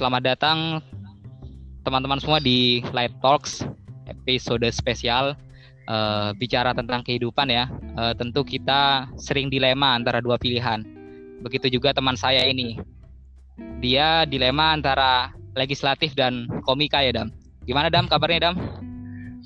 selamat 0.00 0.32
datang 0.32 0.80
teman-teman 1.84 2.16
semua 2.16 2.40
di 2.40 2.80
Light 2.96 3.12
Talks 3.20 3.60
episode 4.08 4.64
spesial 4.72 5.36
uh, 5.92 6.32
bicara 6.40 6.72
tentang 6.72 7.04
kehidupan 7.04 7.52
ya. 7.52 7.68
Uh, 8.00 8.16
tentu 8.16 8.40
kita 8.40 9.12
sering 9.20 9.52
dilema 9.52 9.92
antara 9.92 10.24
dua 10.24 10.40
pilihan. 10.40 10.80
Begitu 11.44 11.76
juga 11.76 11.92
teman 11.92 12.16
saya 12.16 12.48
ini. 12.48 12.80
Dia 13.84 14.24
dilema 14.24 14.72
antara 14.72 15.36
legislatif 15.52 16.16
dan 16.16 16.48
komika 16.64 17.04
ya, 17.04 17.12
Dam. 17.20 17.28
Gimana 17.68 17.92
Dam 17.92 18.08
kabarnya, 18.08 18.40
Dam? 18.48 18.54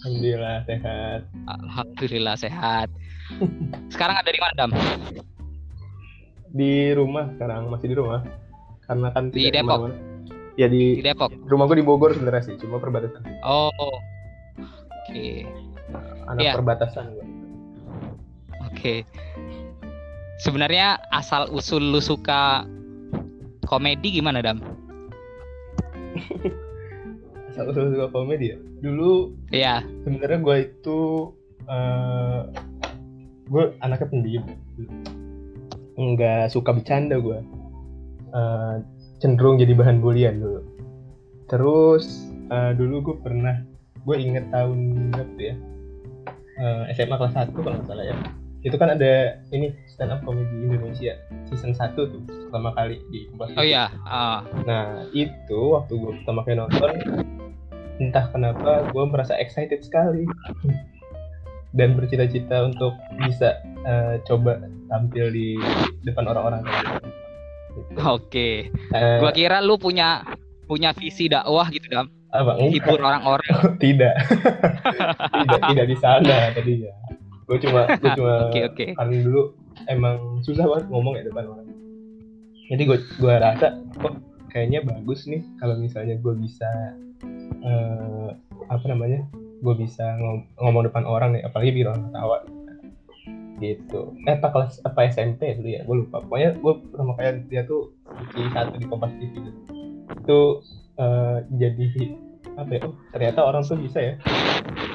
Alhamdulillah 0.07 0.63
sehat. 0.71 1.21
Alhamdulillah 1.51 2.37
sehat. 2.39 2.89
Sekarang 3.91 4.23
ada 4.23 4.31
di 4.31 4.39
mana, 4.39 4.55
Dam? 4.55 4.71
Di 6.55 6.95
rumah 6.95 7.27
sekarang, 7.35 7.67
masih 7.67 7.91
di 7.91 7.97
rumah. 7.99 8.23
Karena 8.87 9.11
kan 9.11 9.35
di 9.35 9.51
Depok. 9.51 9.91
Ke 9.91 9.91
mana 9.91 9.99
-mana. 9.99 10.14
Ya 10.55 10.71
di, 10.71 11.03
di 11.03 11.03
Depok. 11.03 11.35
Rumah 11.51 11.67
gue 11.67 11.83
di 11.83 11.87
Bogor 11.87 12.15
sebenarnya 12.15 12.43
sih, 12.47 12.55
cuma 12.63 12.79
perbatasan. 12.79 13.27
Oh. 13.43 13.71
Oke. 13.75 13.99
Okay. 15.11 15.35
Anak 16.31 16.43
yeah. 16.43 16.55
perbatasan 16.55 17.05
gue. 17.11 17.27
Oke. 17.27 17.29
Okay. 18.73 18.99
Sebenarnya 20.39 21.03
asal 21.11 21.51
usul 21.51 21.91
lu 21.91 21.99
suka 21.99 22.67
komedi 23.67 24.15
gimana, 24.23 24.39
Dam? 24.45 24.63
asal 27.51 27.75
usul 27.75 27.99
suka 27.99 28.09
komedi 28.15 28.55
ya? 28.55 28.59
Dulu 28.79 29.35
Iya. 29.51 29.83
Sebenarnya 30.07 30.39
gue 30.39 30.57
itu 30.71 31.01
uh, 31.67 32.47
gue 33.51 33.65
anaknya 33.83 34.07
pendiam. 34.07 34.47
Enggak 35.99 36.55
suka 36.55 36.71
bercanda 36.71 37.19
gue. 37.19 37.43
Uh, 38.35 38.83
cenderung 39.25 39.57
jadi 39.57 39.73
bahan 39.73 40.05
bulian 40.05 40.37
dulu. 40.37 40.61
Terus 41.49 42.29
uh, 42.53 42.77
dulu 42.77 43.01
gue 43.01 43.17
pernah 43.25 43.65
gue 44.05 44.17
inget 44.21 44.45
tahun 44.53 45.09
berapa 45.17 45.41
ya? 45.41 45.57
Uh, 46.61 46.83
SMA 46.93 47.17
kelas 47.17 47.33
1 47.33 47.57
kalau 47.57 47.81
nggak 47.81 47.89
salah 47.89 48.05
ya. 48.05 48.17
Itu 48.61 48.77
kan 48.77 48.93
ada 48.93 49.41
ini 49.49 49.73
stand 49.89 50.13
up 50.13 50.21
comedy 50.29 50.69
Indonesia 50.69 51.17
season 51.49 51.73
1 51.73 51.97
tuh 51.97 52.21
pertama 52.53 52.77
kali 52.77 53.01
di 53.09 53.25
Kompas 53.33 53.57
Oh 53.57 53.65
iya. 53.65 53.89
Uh. 54.05 54.45
Nah 54.69 55.09
itu 55.17 55.73
waktu 55.73 55.97
gue 55.97 56.13
pertama 56.21 56.45
kali 56.45 56.61
nonton 56.61 56.93
entah 58.05 58.29
kenapa 58.29 58.93
gue 58.93 59.05
merasa 59.09 59.41
excited 59.41 59.81
sekali. 59.81 60.29
Dan 61.75 61.99
bercita-cita 61.99 62.71
untuk 62.71 62.95
bisa 63.19 63.59
uh, 63.89 64.21
coba 64.29 64.63
tampil 64.87 65.33
di 65.33 65.59
depan 66.07 66.31
orang-orang 66.31 66.63
Gitu. 67.75 67.91
Oke. 68.01 68.49
Uh, 68.95 69.19
gua 69.21 69.31
kira 69.35 69.59
lu 69.59 69.75
punya 69.77 70.23
punya 70.65 70.95
visi 70.97 71.29
dakwah 71.29 71.69
gitu, 71.69 71.87
Dam. 71.91 72.09
Apa? 72.35 72.59
Hibur 72.59 72.99
orang-orang. 72.99 73.55
tidak. 73.85 74.15
tidak, 75.39 75.61
tidak 75.71 75.87
di 75.87 75.97
sana 75.99 76.51
tadinya. 76.51 76.93
Gue 77.45 77.59
cuma 77.61 77.85
gue 78.01 78.11
cuma 78.17 78.49
okay, 78.49 78.63
okay. 78.65 78.89
karena 78.97 79.21
dulu 79.21 79.53
emang 79.87 80.41
susah 80.41 80.65
banget 80.65 80.85
ngomong 80.89 81.15
ya 81.21 81.23
depan 81.29 81.45
orang. 81.45 81.67
Jadi 82.73 82.83
gue 82.89 82.99
gue 83.21 83.35
rasa 83.37 83.77
kok 84.01 84.17
kayaknya 84.49 84.81
bagus 84.81 85.29
nih 85.29 85.45
kalau 85.61 85.77
misalnya 85.77 86.17
gue 86.17 86.35
bisa 86.41 86.71
uh, 87.63 88.33
apa 88.73 88.85
namanya? 88.89 89.21
Gue 89.61 89.77
bisa 89.77 90.17
ngom 90.17 90.49
ngomong 90.61 90.89
depan 90.89 91.05
orang 91.05 91.37
nih, 91.37 91.45
apalagi 91.45 91.71
biar 91.73 91.93
orang 91.93 92.05
ketawa 92.09 92.37
gitu. 93.63 94.15
Eh 94.27 94.35
apa 94.35 94.49
kelas 94.51 94.83
apa 94.83 95.11
SMP 95.11 95.55
dulu 95.59 95.69
ya? 95.71 95.81
Gue 95.87 95.97
lupa. 96.07 96.23
Pokoknya 96.25 96.57
gue 96.59 96.73
pertama 96.91 97.13
kali 97.19 97.43
dia 97.51 97.63
tuh 97.67 97.95
di 98.35 98.43
satu 98.51 98.75
di 98.79 98.87
Kompas 98.87 99.13
TV 99.19 99.33
gitu. 99.39 99.51
itu 100.05 100.41
uh, 101.01 101.41
jadi 101.57 101.89
apa 102.55 102.71
ya? 102.71 102.81
Oh, 102.87 102.95
ternyata 103.11 103.41
orang 103.41 103.63
tuh 103.65 103.77
bisa 103.81 103.99
ya 103.99 104.15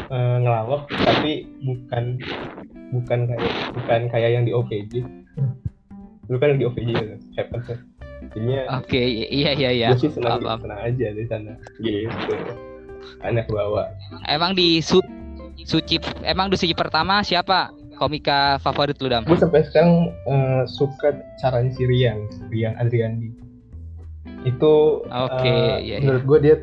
uh, 0.10 0.38
ngelawak 0.42 0.90
tapi 0.90 1.50
bukan 1.62 2.18
bukan 2.90 3.20
kayak 3.30 3.54
bukan 3.78 4.00
kayak 4.10 4.30
yang 4.34 4.46
di 4.46 4.54
OPJ 4.54 5.06
dulu 6.30 6.38
kan 6.38 6.48
yang 6.54 6.60
di 6.62 6.68
OPJ 6.70 6.90
ya 6.94 7.18
happen 7.42 7.62
jadinya 8.30 8.62
oke 8.78 8.86
okay, 8.90 9.06
iya 9.30 9.52
iya 9.58 9.70
iya. 9.74 9.88
gue 9.94 10.06
sih 10.06 10.12
senang, 10.14 10.42
gitu, 10.44 10.50
senang 10.62 10.80
aja 10.84 11.08
di 11.16 11.26
sana. 11.26 11.54
Gitu. 11.82 12.34
Anak 13.24 13.48
bawa. 13.48 13.90
Emang 14.28 14.54
di 14.54 14.84
su 14.84 15.00
suci 15.64 15.98
emang 16.28 16.52
di 16.52 16.60
suci 16.60 16.76
pertama 16.76 17.24
siapa 17.24 17.72
komika 18.00 18.58
favorit 18.64 18.96
lu 19.04 19.12
dam? 19.12 19.28
Gue 19.28 19.36
sampai 19.36 19.68
sekarang 19.68 20.16
uh, 20.26 20.64
suka 20.64 21.20
caranya 21.44 21.72
si 21.76 21.84
Rian, 21.84 22.32
Rian 22.48 22.80
Adriandi. 22.80 23.36
Itu 24.48 25.04
Oke, 25.04 25.44
okay, 25.44 25.52
uh, 25.52 25.78
iya, 25.84 25.96
menurut 26.00 26.24
gue 26.24 26.40
dia 26.48 26.56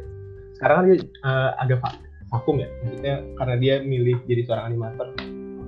sekarang 0.56 0.76
kan 0.80 0.84
dia 0.88 0.98
uh, 1.28 1.50
agak 1.60 1.84
vakum 2.32 2.56
ya, 2.56 2.68
maksudnya 2.82 3.14
karena 3.36 3.54
dia 3.60 3.74
milih 3.84 4.16
jadi 4.24 4.42
seorang 4.48 4.72
animator. 4.72 5.06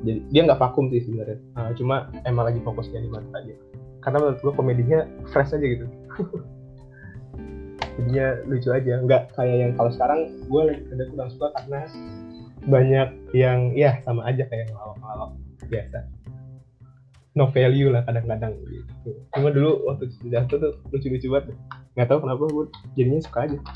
Jadi 0.09 0.21
dia 0.33 0.41
nggak 0.49 0.61
vakum 0.63 0.89
sih 0.89 1.05
sebenarnya, 1.05 1.39
uh, 1.61 1.71
cuma 1.77 2.09
emang 2.25 2.49
lagi 2.49 2.65
fokus 2.65 2.89
di 2.89 2.97
animator 2.97 3.29
aja. 3.37 3.55
Karena 4.01 4.17
menurut 4.25 4.41
gue 4.41 4.53
komedinya 4.57 5.01
fresh 5.29 5.53
aja 5.53 5.67
gitu. 5.69 5.87
Jadinya 7.99 8.27
lucu 8.47 8.69
aja, 8.71 8.95
nggak 9.05 9.23
kayak 9.35 9.57
yang 9.59 9.73
kalau 9.75 9.91
sekarang 9.91 10.21
gue 10.49 10.63
ada 10.97 11.05
kurang 11.13 11.31
suka 11.35 11.51
karena 11.61 11.81
banyak 12.69 13.09
yang 13.35 13.75
ya 13.75 13.99
sama 14.07 14.23
aja 14.27 14.47
kayak 14.47 14.71
ngelawak-ngelawak 14.71 15.35
biasa. 15.67 15.99
No 17.35 17.51
value 17.51 17.91
lah 17.91 18.07
kadang-kadang 18.07 18.55
gitu. 18.67 19.11
Cuma 19.35 19.51
dulu 19.51 19.91
waktu 19.91 20.11
jatuh 20.31 20.59
tuh 20.59 20.73
lucu-lucu 20.95 21.29
banget. 21.31 21.55
Nggak 21.99 22.09
tahu 22.11 22.19
kenapa 22.23 22.45
gue 22.47 22.65
jadinya 22.95 23.23
suka 23.23 23.51
aja. 23.51 23.59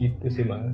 Gitu 0.00 0.26
sih 0.32 0.44
malah 0.48 0.72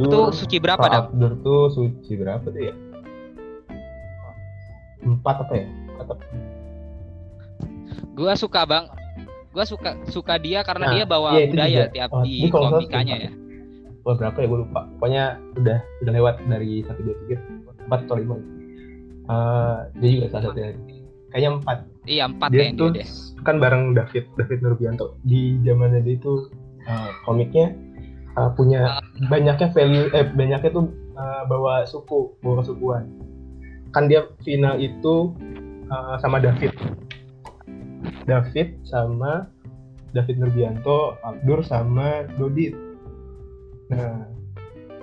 Itu 0.00 0.18
suci 0.32 0.56
berapa 0.56 0.80
dah? 0.80 1.00
Abdur 1.12 1.32
tuh 1.44 1.62
suci 1.76 2.12
berapa 2.16 2.44
tuh 2.48 2.62
ya? 2.72 2.74
Empat 5.04 5.36
apa 5.44 5.52
ya? 5.52 5.66
Kata. 6.00 6.14
Gua 8.16 8.32
suka 8.36 8.64
bang, 8.64 8.84
gua 9.52 9.64
suka 9.68 9.96
suka 10.08 10.40
dia 10.40 10.64
karena 10.64 10.88
nah, 10.88 10.94
dia 10.96 11.04
bawa 11.04 11.30
iya, 11.36 11.46
budaya 11.48 11.80
juga. 11.84 11.92
tiap 11.92 12.10
oh, 12.12 12.22
di 12.24 12.36
komikanya 12.48 13.16
ya. 13.28 13.30
Oh 14.08 14.16
berapa 14.16 14.36
ya 14.40 14.46
gue 14.48 14.58
lupa. 14.64 14.88
Pokoknya 14.96 15.24
udah 15.60 15.78
udah 16.00 16.12
lewat 16.16 16.34
dari 16.48 16.80
satu 16.88 17.00
dua 17.04 17.16
tiga 17.24 17.36
empat 17.84 18.00
atau 18.08 18.16
lima. 18.16 18.36
Uh, 19.28 19.86
dia 20.00 20.08
juga 20.16 20.26
salah 20.32 20.44
satu 20.48 20.58
kayaknya 21.30 21.50
empat. 21.60 21.78
Iya 22.08 22.24
empat 22.32 22.48
dia 22.48 22.72
tuh 22.72 22.88
dia. 22.96 23.04
kan 23.40 23.56
bareng 23.56 23.96
David 23.96 24.28
David 24.36 24.58
Nurbianto 24.60 25.16
di 25.24 25.56
zamannya 25.64 26.04
dia 26.04 26.16
itu 26.20 26.52
uh, 26.84 27.08
komiknya 27.24 27.72
uh, 28.36 28.50
punya 28.54 29.00
banyaknya 29.32 29.72
value 29.74 30.10
eh 30.14 30.26
banyaknya 30.34 30.70
tuh 30.70 30.90
uh, 31.18 31.42
bawa 31.48 31.86
suku 31.88 32.34
bawa 32.44 32.62
kesukuan 32.62 33.06
kan 33.90 34.06
dia 34.06 34.26
final 34.46 34.78
itu 34.78 35.34
uh, 35.90 36.16
sama 36.22 36.38
David. 36.38 36.70
David 38.24 38.78
sama 38.86 39.50
David 40.14 40.38
Nurbianto 40.38 41.18
Abdur 41.26 41.62
sama 41.66 42.26
Dodit. 42.38 42.74
Nah 43.90 44.26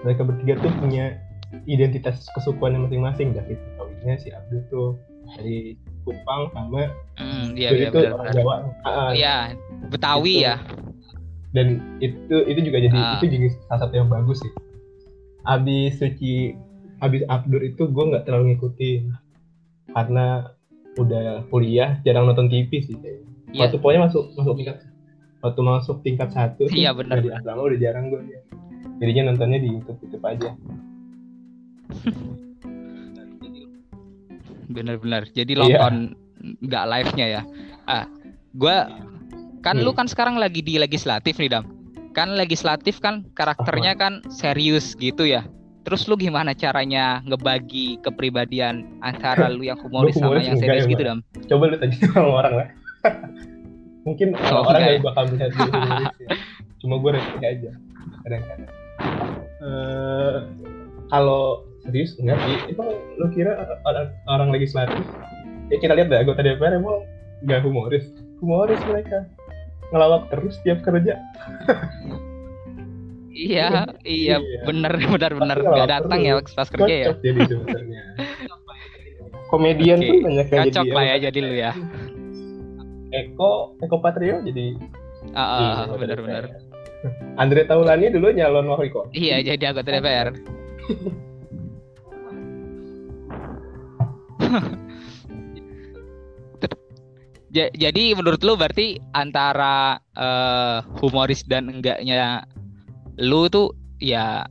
mereka 0.04 0.24
bertiga 0.24 0.56
tuh 0.64 0.72
punya 0.80 1.20
identitas 1.68 2.28
kesukuannya 2.36 2.88
masing-masing. 2.88 3.36
David 3.36 3.60
Betawinya 3.60 4.16
si 4.20 4.32
Abdur 4.32 4.64
tuh 4.72 4.90
dari 5.36 5.76
Kupang 6.08 6.48
sama 6.56 6.88
hmm, 7.20 7.60
iya, 7.60 7.76
iya, 7.76 7.92
itu 7.92 8.00
orang 8.00 8.32
Jawa. 8.32 8.56
Uh, 8.88 9.12
iya 9.12 9.38
Betawi 9.92 10.40
gitu. 10.40 10.48
ya 10.48 10.56
dan 11.58 11.82
itu 11.98 12.46
itu 12.46 12.60
juga 12.70 12.78
jadi 12.86 12.94
uh. 12.94 13.18
itu 13.18 13.26
juga 13.34 13.50
salah 13.66 13.90
satu 13.90 13.94
yang 13.98 14.10
bagus 14.14 14.38
sih 14.46 14.54
abis 15.50 15.98
suci 15.98 16.54
abis 17.02 17.26
Abdur 17.26 17.66
itu 17.66 17.90
gue 17.90 18.04
nggak 18.14 18.30
terlalu 18.30 18.54
ngikutin 18.54 19.10
karena 19.98 20.54
udah 21.02 21.46
kuliah 21.50 21.98
jarang 22.06 22.26
nonton 22.30 22.50
TV 22.50 22.82
sih 22.82 22.98
kayak. 22.98 23.22
Yeah. 23.54 23.70
Waktu 23.70 23.78
pokoknya 23.80 24.10
masuk 24.10 24.34
masuk 24.34 24.58
tingkat 24.60 24.82
waktu 25.42 25.62
masuk 25.62 26.02
tingkat 26.02 26.30
satu 26.34 26.66
iya 26.74 26.94
benar 26.94 27.22
di 27.22 27.30
asrama 27.30 27.62
udah 27.70 27.78
jarang 27.78 28.10
gue 28.10 28.22
ya. 28.26 28.42
jadinya 29.00 29.32
nontonnya 29.34 29.60
di 29.62 29.70
YouTube 29.70 29.98
YouTube 30.02 30.26
aja 30.26 30.50
bener-bener 34.74 35.24
jadi 35.32 35.52
nonton 35.56 35.96
iya. 36.12 36.58
nggak 36.66 36.84
yeah. 36.84 36.92
live 36.92 37.12
nya 37.16 37.28
ya 37.40 37.42
ah 37.88 38.06
gue 38.58 38.78
Kan 39.68 39.84
hmm. 39.84 39.86
lu 39.86 39.92
kan 39.92 40.08
sekarang 40.08 40.40
lagi 40.40 40.64
di 40.64 40.80
legislatif 40.80 41.36
nih, 41.36 41.52
Dam. 41.52 41.68
Kan 42.16 42.40
legislatif 42.40 43.04
kan 43.04 43.28
karakternya 43.36 44.00
kan 44.00 44.24
serius 44.32 44.96
gitu 44.96 45.28
ya. 45.28 45.44
terus 45.88 46.04
lu 46.04 46.20
gimana 46.20 46.52
caranya 46.52 47.24
ngebagi 47.24 47.96
kepribadian 48.04 48.84
antara 49.00 49.48
lu 49.48 49.64
yang 49.64 49.80
humoris, 49.80 50.20
sama 50.20 50.36
yang 50.44 50.60
serius 50.60 50.84
ya, 50.84 50.92
gitu 50.92 51.04
dam? 51.08 51.20
Coba 51.48 51.72
lu 51.72 51.76
tanya 51.80 51.96
sama 52.12 52.28
orang 52.44 52.54
lah. 52.60 52.68
Mungkin 54.08 54.36
Oh, 54.52 54.68
orang 54.68 54.84
enggak 54.84 55.00
nggak 55.00 55.08
bakal 55.08 55.24
humoris 55.32 56.20
ya. 56.20 56.28
cuma 56.84 56.96
gue 57.00 57.12
receh 57.16 57.40
aja 57.40 57.72
kadang-kadang. 58.28 58.72
Eh, 59.64 60.38
kalau 61.08 61.64
serius 61.88 62.20
enggak 62.20 62.36
sih. 62.36 62.76
Emang 62.76 62.92
lu 63.16 63.28
kira 63.32 63.56
orang, 63.88 64.12
orang 64.28 64.50
legislatif? 64.52 65.08
Ya 65.72 65.80
kita 65.80 65.96
lihat 65.96 66.12
deh 66.12 66.20
anggota 66.20 66.44
DPR 66.44 66.84
emang 66.84 67.08
nggak 67.48 67.64
humoris. 67.64 68.12
Humoris 68.44 68.84
mereka 68.92 69.24
ngelawak 69.94 70.28
terus 70.34 70.56
tiap 70.64 70.80
kerja. 70.84 71.16
Iya 73.38 73.86
iya. 74.02 74.42
Iya. 74.42 74.66
bener 74.66 74.98
bener 75.14 75.32
bener 75.38 75.58
Pasti 75.62 75.74
nggak 75.78 75.90
datang 75.94 76.20
ya 76.26 76.34
pas 76.42 76.70
kerja 76.74 76.96
ya? 76.96 77.08
Jadi 77.22 77.40
sebenarnya. 77.46 78.02
Komedian 79.48 80.00
Oke, 80.04 80.10
tuh 80.12 80.20
banyak 80.28 80.48
yang 80.52 80.64
cocok 80.68 80.84
jadi 80.84 80.92
lah 80.92 81.04
ya 81.08 81.16
jadi 81.32 81.40
lu 81.40 81.54
ya. 81.56 81.72
Eko 83.16 83.80
Eko 83.80 84.04
Patrio 84.04 84.44
jadi 84.44 84.76
Ah, 85.34 85.60
Iya, 85.60 85.72
ah, 85.92 85.98
bener 85.98 86.22
bener 86.24 86.44
Andre 87.40 87.64
Taulani 87.68 88.10
dulu 88.12 88.32
nyalon 88.32 88.68
wali 88.68 88.90
kota 88.92 89.10
iya 89.16 89.42
jadi 89.44 89.66
anggota 89.72 89.92
DPR 89.92 90.34
Ja- 97.48 97.72
jadi 97.72 98.12
menurut 98.12 98.44
lu 98.44 98.60
berarti 98.60 99.00
antara 99.16 100.04
eh, 100.18 100.84
humoris 101.00 101.48
dan 101.48 101.72
enggaknya 101.72 102.44
lu 103.18 103.48
tuh 103.48 103.72
ya 104.04 104.46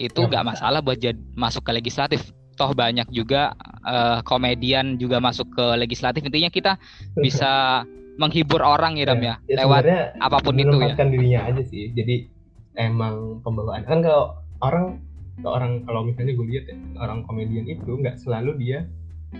itu 0.00 0.24
Nggak 0.24 0.32
nggak 0.32 0.44
masalah 0.56 0.80
buat 0.80 0.96
jad- 0.96 1.20
masuk 1.36 1.68
ke 1.68 1.72
legislatif. 1.76 2.32
Toh 2.56 2.72
banyak 2.72 3.08
juga 3.12 3.52
eh, 3.84 4.24
komedian 4.24 4.96
juga 4.96 5.20
masuk 5.20 5.52
ke 5.52 5.64
legislatif. 5.76 6.24
Intinya 6.24 6.48
kita 6.48 6.80
bisa 7.24 7.84
menghibur 8.16 8.60
orang 8.60 9.00
ya 9.00 9.08
Dam 9.08 9.24
ya, 9.24 9.34
lewat 9.48 9.84
sebenarnya 9.84 10.00
apa 10.20 10.38
pun 10.44 10.54
itu 10.56 10.76
ya. 10.76 10.94
dirinya 10.96 11.40
aja 11.48 11.62
sih. 11.64 11.92
Jadi 11.92 12.28
emang 12.76 13.40
pembawaan. 13.44 13.84
Kan 13.88 14.00
kalau 14.04 14.36
orang 14.60 15.00
kalau 15.40 15.52
orang 15.56 15.72
kalau 15.88 16.00
misalnya 16.04 16.36
gue 16.36 16.46
lihat 16.52 16.64
ya 16.68 16.76
orang 17.00 17.24
komedian 17.24 17.64
itu 17.64 17.96
nggak 17.96 18.20
selalu 18.20 18.60
dia 18.60 18.84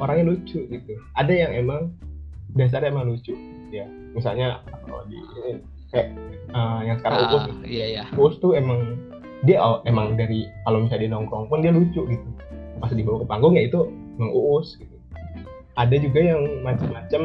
orangnya 0.00 0.32
lucu 0.32 0.64
gitu. 0.64 0.92
Ada 1.16 1.32
yang 1.32 1.52
emang 1.66 1.92
dasarnya 2.52 2.90
emang 2.90 3.06
lucu. 3.06 3.34
Ya 3.70 3.86
misalnya 4.10 4.58
kalau 4.82 5.06
di 5.06 5.16
kayak 5.88 6.08
eh, 6.50 6.80
yang 6.84 6.96
sekarang 6.98 7.18
Ah, 7.20 7.30
Uus 7.30 7.44
iya 7.64 7.86
iya. 7.88 8.02
Uus 8.14 8.34
tuh 8.38 8.52
emang 8.52 8.98
dia 9.42 9.58
aw- 9.58 9.82
emang 9.84 10.14
dari 10.14 10.44
kalau 10.62 10.82
misalnya 10.82 11.02
dia 11.02 11.12
nongkrong 11.12 11.46
pun 11.46 11.58
dia 11.58 11.70
lucu 11.70 12.02
gitu. 12.04 12.28
Pas 12.76 12.90
dibawa 12.90 13.22
ke 13.22 13.26
panggung 13.26 13.54
ya 13.54 13.64
itu 13.64 13.86
emang 14.16 14.30
Uus 14.30 14.74
gitu. 14.74 14.94
Ada 15.74 15.96
juga 15.96 16.20
yang 16.20 16.42
macam-macam 16.60 17.22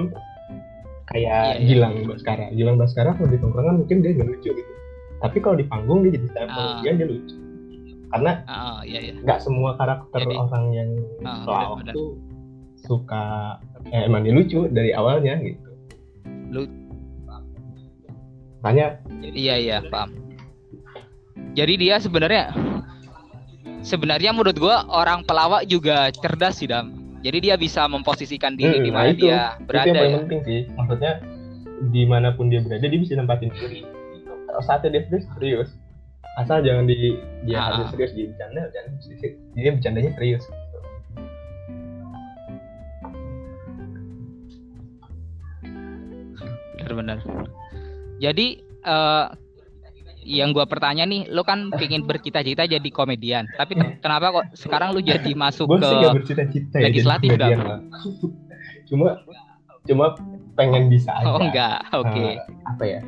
kayak 1.06 1.42
Iya, 1.52 1.58
iya. 1.58 1.66
Gilang 1.66 1.94
Baskara. 2.06 2.46
Gilang 2.52 2.78
Baskara 2.78 3.10
kalau 3.14 3.30
di 3.30 3.38
tongkrongan 3.38 3.76
mungkin 3.80 3.98
dia 4.00 4.12
nggak 4.14 4.30
lucu 4.30 4.50
gitu. 4.52 4.72
Tapi 5.16 5.38
kalau 5.40 5.56
di 5.56 5.66
panggung 5.66 6.02
dia 6.02 6.12
jadi 6.14 6.28
style 6.28 6.48
Ah. 6.48 6.56
komedian 6.78 6.96
dia 6.96 7.08
lucu. 7.08 7.36
Karena 8.06 8.32
Ah, 8.46 8.80
iya 8.82 9.00
iya. 9.02 9.14
nggak 9.18 9.40
semua 9.40 9.74
karakter 9.76 10.22
Jadi- 10.24 10.38
orang 10.38 10.66
yang 10.72 10.90
Ah, 11.20 11.42
pelawak 11.42 11.68
benar-benar. 11.82 11.94
tuh 11.94 12.10
suka 12.78 13.24
eh, 13.88 14.02
emang 14.04 14.22
dia 14.22 14.32
lucu 14.32 14.66
dari 14.68 14.92
awalnya 14.92 15.38
gitu 15.40 15.62
Lu- 16.48 16.72
makanya 18.60 18.98
Iya 19.26 19.56
iya 19.58 19.78
paham. 19.84 20.14
Jadi 21.54 21.74
dia 21.78 21.98
sebenarnya 21.98 22.50
sebenarnya 23.82 24.32
menurut 24.32 24.56
gua 24.56 24.86
orang 24.86 25.22
pelawak 25.22 25.66
juga 25.66 26.10
cerdas 26.12 26.58
sih 26.58 26.66
dam. 26.66 26.94
Jadi 27.20 27.42
dia 27.42 27.56
bisa 27.56 27.86
memposisikan 27.86 28.54
diri 28.54 28.78
Hmm, 28.80 28.86
di 28.86 28.92
nah 28.92 28.98
mana 29.00 29.10
itu. 29.12 29.26
dia 29.26 29.40
itu 29.52 29.66
berada 29.66 29.82
yang 29.84 29.96
paling 29.96 30.12
ya. 30.12 30.20
penting 30.20 30.42
sih 30.44 30.60
maksudnya 30.72 31.12
di 31.88 32.04
mana 32.04 32.30
pun 32.32 32.46
dia 32.48 32.62
berada 32.62 32.86
dia 32.86 32.96
bisa 32.96 33.14
nempatin 33.14 33.50
diri 33.52 33.82
gitu. 33.82 34.32
kalau 34.46 34.62
saatnya 34.62 34.90
dia 34.92 35.02
serius 35.04 35.26
serius 35.34 35.70
asal 36.36 36.62
jangan 36.62 36.86
di 36.86 37.18
dia 37.44 37.58
Ah. 37.58 37.66
harus 37.74 37.90
serius 37.92 38.14
dia 38.14 38.26
bercanda 38.30 38.62
jangan 38.70 38.90
dia 39.54 39.72
bercandanya 39.74 40.12
serius 40.14 40.44
Benar-benar. 46.86 47.18
Jadi 48.22 48.48
eh, 48.62 49.26
yang 50.26 50.54
gua 50.54 50.66
pertanya 50.66 51.06
nih, 51.06 51.30
lu 51.30 51.46
kan 51.46 51.70
pingin 51.78 52.02
bercita-cita 52.02 52.66
jadi 52.66 52.90
komedian, 52.90 53.46
tapi 53.54 53.78
te- 53.78 54.02
kenapa 54.02 54.42
kok 54.42 54.46
sekarang 54.58 54.98
lu 54.98 55.02
jadi 55.06 55.38
masuk 55.38 55.70
gue 55.70 55.86
ke 55.86 55.92
bercita-cita 56.18 56.82
ya 56.82 56.90
legislatif, 56.90 57.30
jadi 57.30 57.38
komedian 57.46 57.60
Dam. 57.62 57.70
lah. 57.70 57.80
cuma 58.90 59.08
cuma 59.86 60.06
pengen 60.58 60.90
bisa 60.90 61.14
aja 61.14 61.30
Oh 61.30 61.42
enggak, 61.42 61.78
oke. 61.94 62.10
Eh, 62.10 62.42
apa 62.66 62.84
ya 62.90 63.00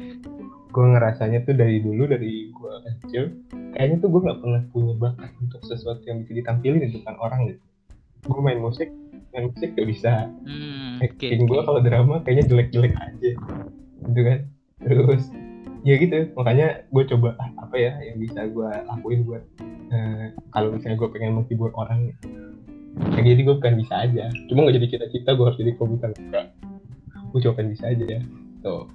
gue 0.77 0.85
ngerasanya 0.93 1.41
tuh 1.41 1.57
dari 1.57 1.81
dulu 1.81 2.05
dari 2.05 2.53
gue 2.53 2.73
kecil 3.01 3.33
kayaknya 3.73 3.97
tuh 3.97 4.13
gue 4.13 4.21
nggak 4.29 4.39
pernah 4.45 4.61
punya 4.69 4.93
bakat 4.93 5.33
untuk 5.41 5.61
sesuatu 5.65 6.05
yang 6.05 6.21
bisa 6.21 6.37
ditampilin 6.37 6.85
di 6.85 7.01
depan 7.01 7.17
orang 7.17 7.49
gitu 7.49 7.63
gue 8.29 8.41
main 8.45 8.61
musik 8.61 8.85
musik 9.45 9.69
gak 9.77 9.87
bisa. 9.87 10.13
Hmm, 10.45 10.97
oke. 11.01 11.17
acting 11.21 11.45
gue 11.45 11.59
oke. 11.59 11.65
kalau 11.65 11.79
drama 11.81 12.15
kayaknya 12.25 12.45
jelek-jelek 12.49 12.93
aja. 12.97 13.31
Gitu 14.07 14.21
kan. 14.21 14.39
Terus 14.81 15.23
ya 15.85 15.95
gitu. 16.01 16.19
Makanya 16.33 16.67
gue 16.89 17.03
coba 17.15 17.29
ah, 17.37 17.49
apa 17.67 17.75
ya 17.77 17.91
yang 18.01 18.17
bisa 18.17 18.49
gue 18.49 18.69
lakuin 18.89 19.21
buat 19.25 19.43
eh, 19.93 20.33
kalau 20.51 20.73
misalnya 20.73 20.97
gue 20.97 21.09
pengen 21.13 21.37
menghibur 21.37 21.69
orang 21.77 22.11
kayak 23.13 23.25
jadi 23.37 23.41
gue 23.45 23.55
pengen 23.61 23.77
bisa 23.85 23.95
aja. 24.01 24.25
Cuma 24.49 24.65
nggak 24.65 24.75
jadi 24.81 24.87
cita-cita 24.97 25.29
gue 25.37 25.45
harus 25.45 25.59
jadi 25.61 25.71
komiker 25.77 26.11
enggak 26.17 26.53
gue 27.27 27.39
coba 27.43 27.61
pengen 27.61 27.71
bisa 27.75 27.85
aja 27.91 28.05
ya. 28.07 28.21
Tuh 28.65 28.89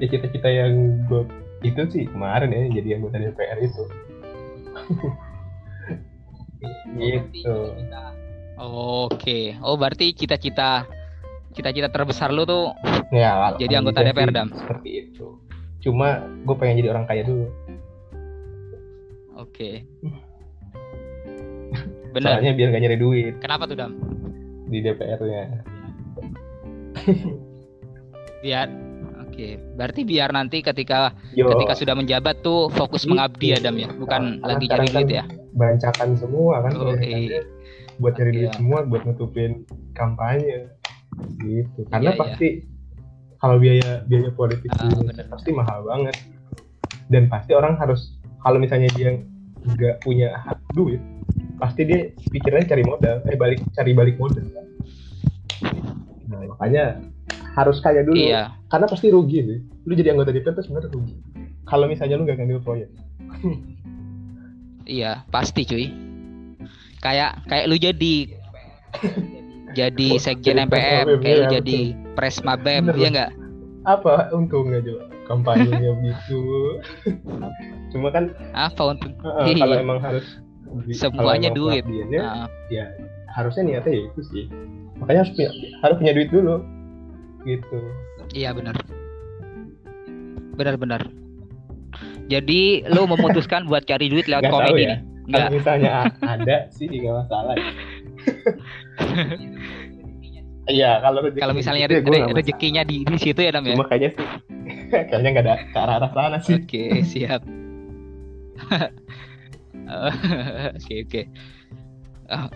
ya 0.00 0.06
cita-cita 0.08 0.48
yang 0.48 1.04
gue 1.12 1.28
itu 1.60 1.82
sih 1.92 2.04
kemarin 2.08 2.48
ya 2.56 2.80
jadi 2.80 2.88
anggota 2.96 3.20
DPR 3.20 3.58
itu. 3.60 3.84
Gitu 6.96 7.56
Oke. 8.60 9.56
Oh 9.58 9.74
berarti 9.74 10.12
cita-cita 10.12 10.84
cita-cita 11.50 11.88
terbesar 11.88 12.28
lu 12.28 12.44
tuh 12.44 12.70
ya 13.10 13.56
Jadi 13.56 13.72
anggota 13.74 14.00
DPR, 14.00 14.30
Dam? 14.30 14.48
seperti 14.54 14.88
itu 15.02 15.34
cuma 15.80 16.20
gue 16.44 16.54
pengen 16.54 16.76
jadi 16.78 16.88
orang 16.92 17.04
kaya 17.04 17.24
dulu 17.24 17.48
Oke. 19.34 19.80
Bener. 22.12 22.28
soalnya 22.28 22.52
biar 22.52 22.68
gak 22.68 22.80
nyari 22.80 22.96
duit 22.96 23.32
Kenapa 23.40 23.64
tuh 23.64 23.74
Dam? 23.74 23.92
di 24.66 24.78
DPR-nya 24.78 25.42
Biar 28.40 28.66
Oke, 29.20 29.56
berarti 29.72 30.00
biar 30.02 30.28
nanti 30.30 30.58
ketika 30.60 31.10
Yo, 31.32 31.48
ketika 31.48 31.72
sudah 31.72 31.94
menjabat 31.94 32.40
tuh 32.40 32.68
fokus 32.68 33.02
Gitu. 33.02 33.10
mengabdi 33.10 33.46
ya 33.48 33.56
Dam 33.58 33.74
ya, 33.74 33.88
bukan 33.88 34.36
Karena 34.36 34.44
lagi 34.44 34.64
cari 34.66 34.84
duit 34.84 34.92
kan 34.92 35.06
ya. 35.08 35.22
bancakan 35.50 36.08
semua 36.14 36.60
kan 36.60 36.70
kebanyakannya 36.72 37.26
iya. 37.26 37.40
Buat 38.00 38.16
cari 38.16 38.32
duit 38.32 38.48
Iya. 38.48 38.56
semua 38.56 38.80
buat 38.82 39.04
nutupin 39.04 39.62
kampanye 39.92 40.72
gitu 41.38 41.84
karena 41.86 42.10
Iya, 42.10 42.16
iya. 42.16 42.20
pasti 42.20 42.48
kalau 43.36 43.56
biaya 43.56 44.04
biaya 44.04 44.30
politik 44.30 44.68
Ah, 44.74 44.88
bener. 44.90 45.24
pasti 45.26 45.50
mahal 45.50 45.84
banget 45.84 46.16
dan 47.06 47.26
pasti 47.26 47.52
orang 47.52 47.76
harus 47.76 48.16
kalau 48.38 48.56
misalnya 48.56 48.88
dia 48.90 49.20
nggak 49.60 50.00
punya 50.00 50.32
hak 50.38 50.56
duit 50.72 51.00
pasti 51.56 51.84
dia 51.84 52.00
pikirannya 52.26 52.64
cari 52.66 52.80
modal 52.82 53.20
eh 53.22 53.36
balik 53.36 53.60
cari 53.70 53.92
balik 53.92 54.16
modal 54.16 54.44
kan 54.46 54.66
nah 56.26 56.40
makanya 56.46 56.96
harus 57.52 57.76
kaya 57.78 58.00
dulu 58.00 58.16
Iya. 58.16 58.56
karena 58.66 58.86
pasti 58.86 59.06
rugi 59.08 59.38
sih 59.42 59.58
lu 59.84 59.92
jadi 59.92 60.14
anggota 60.14 60.30
DPR 60.30 60.54
tuh 60.54 60.64
sebenarnya 60.64 60.88
rugi 60.90 61.14
kalau 61.64 61.84
misalnya 61.84 62.16
lu 62.16 62.24
nggak 62.24 62.38
ngambil 62.38 62.60
proyek 62.60 62.88
Iya, 64.82 65.22
pasti 65.28 65.62
cuy. 65.62 65.86
Kayak 67.00 67.40
kayak 67.48 67.64
lu 67.68 67.76
jadi 67.80 68.14
jadi 69.78 70.08
Oh, 70.12 70.20
sekjen 70.20 70.56
MPM, 70.66 71.22
kayak 71.22 71.36
lu 71.38 71.44
iya, 71.46 71.52
jadi 71.60 71.78
pres 72.18 72.42
Mabem, 72.42 72.90
Bener, 72.90 72.94
iya 72.96 73.00
Bang. 73.00 73.12
enggak? 73.14 73.30
apa 73.88 74.28
untungnya 74.36 74.84
coba 74.84 75.04
kampanyenya 75.24 75.90
begitu 76.04 76.40
cuma 77.96 78.12
kan 78.12 78.28
Apa 78.52 78.92
untuk 78.92 79.08
uh, 79.24 79.48
kalau 79.48 79.76
emang 79.80 80.00
harus 80.04 80.36
Semuanya 80.94 81.50
duit. 81.50 81.82
Nah, 82.14 82.46
ya 82.70 82.86
harusnya 83.34 83.66
niatnya 83.66 83.90
ya 83.90 84.02
itu 84.06 84.20
sih 84.30 84.44
makanya 85.02 85.26
harus 85.26 85.32
punya 85.34 85.50
harus 85.82 85.96
punya 85.98 86.12
duit 86.14 86.28
dulu 86.30 86.54
gitu 87.48 87.78
iya 88.36 88.52
benar. 88.54 88.76
Benar-benar. 90.54 91.08
Jadi 92.28 92.84
lu 92.86 93.08
memutuskan 93.08 93.64
buat 93.70 93.82
cari 93.88 94.12
duit 94.12 94.28
lewat 94.30 94.44
tahu 94.46 94.52
komedi 94.60 94.86
ya 94.86 94.94
nih? 94.94 94.98
Kalau 95.32 95.50
misalnya 95.54 95.90
ada 96.38 96.56
sih 96.74 96.86
nggak 96.90 97.14
masalah 97.26 97.54
Iya, 100.70 101.02
kalau 101.02 101.18
rezeki 101.26 101.40
Kalau 101.42 101.54
misalnya 101.56 101.86
re- 101.90 102.04
re- 102.06 102.30
rezekinya 102.30 102.82
di, 102.86 103.02
di 103.02 103.18
situ 103.18 103.42
ya 103.42 103.50
Dam 103.50 103.66
ya. 103.66 103.74
Cuma 103.74 103.90
kayaknya 103.90 104.10
sih 104.14 104.26
kayaknya 105.10 105.28
nggak 105.34 105.44
ada 105.50 105.54
ke 105.66 105.78
arah 105.78 105.94
arah 105.98 106.10
sana 106.14 106.38
sih. 106.38 106.54
Oke, 106.62 107.02
siap. 107.02 107.42
Oke 110.78 110.94
oke. 111.02 111.22
Ah, 112.30 112.46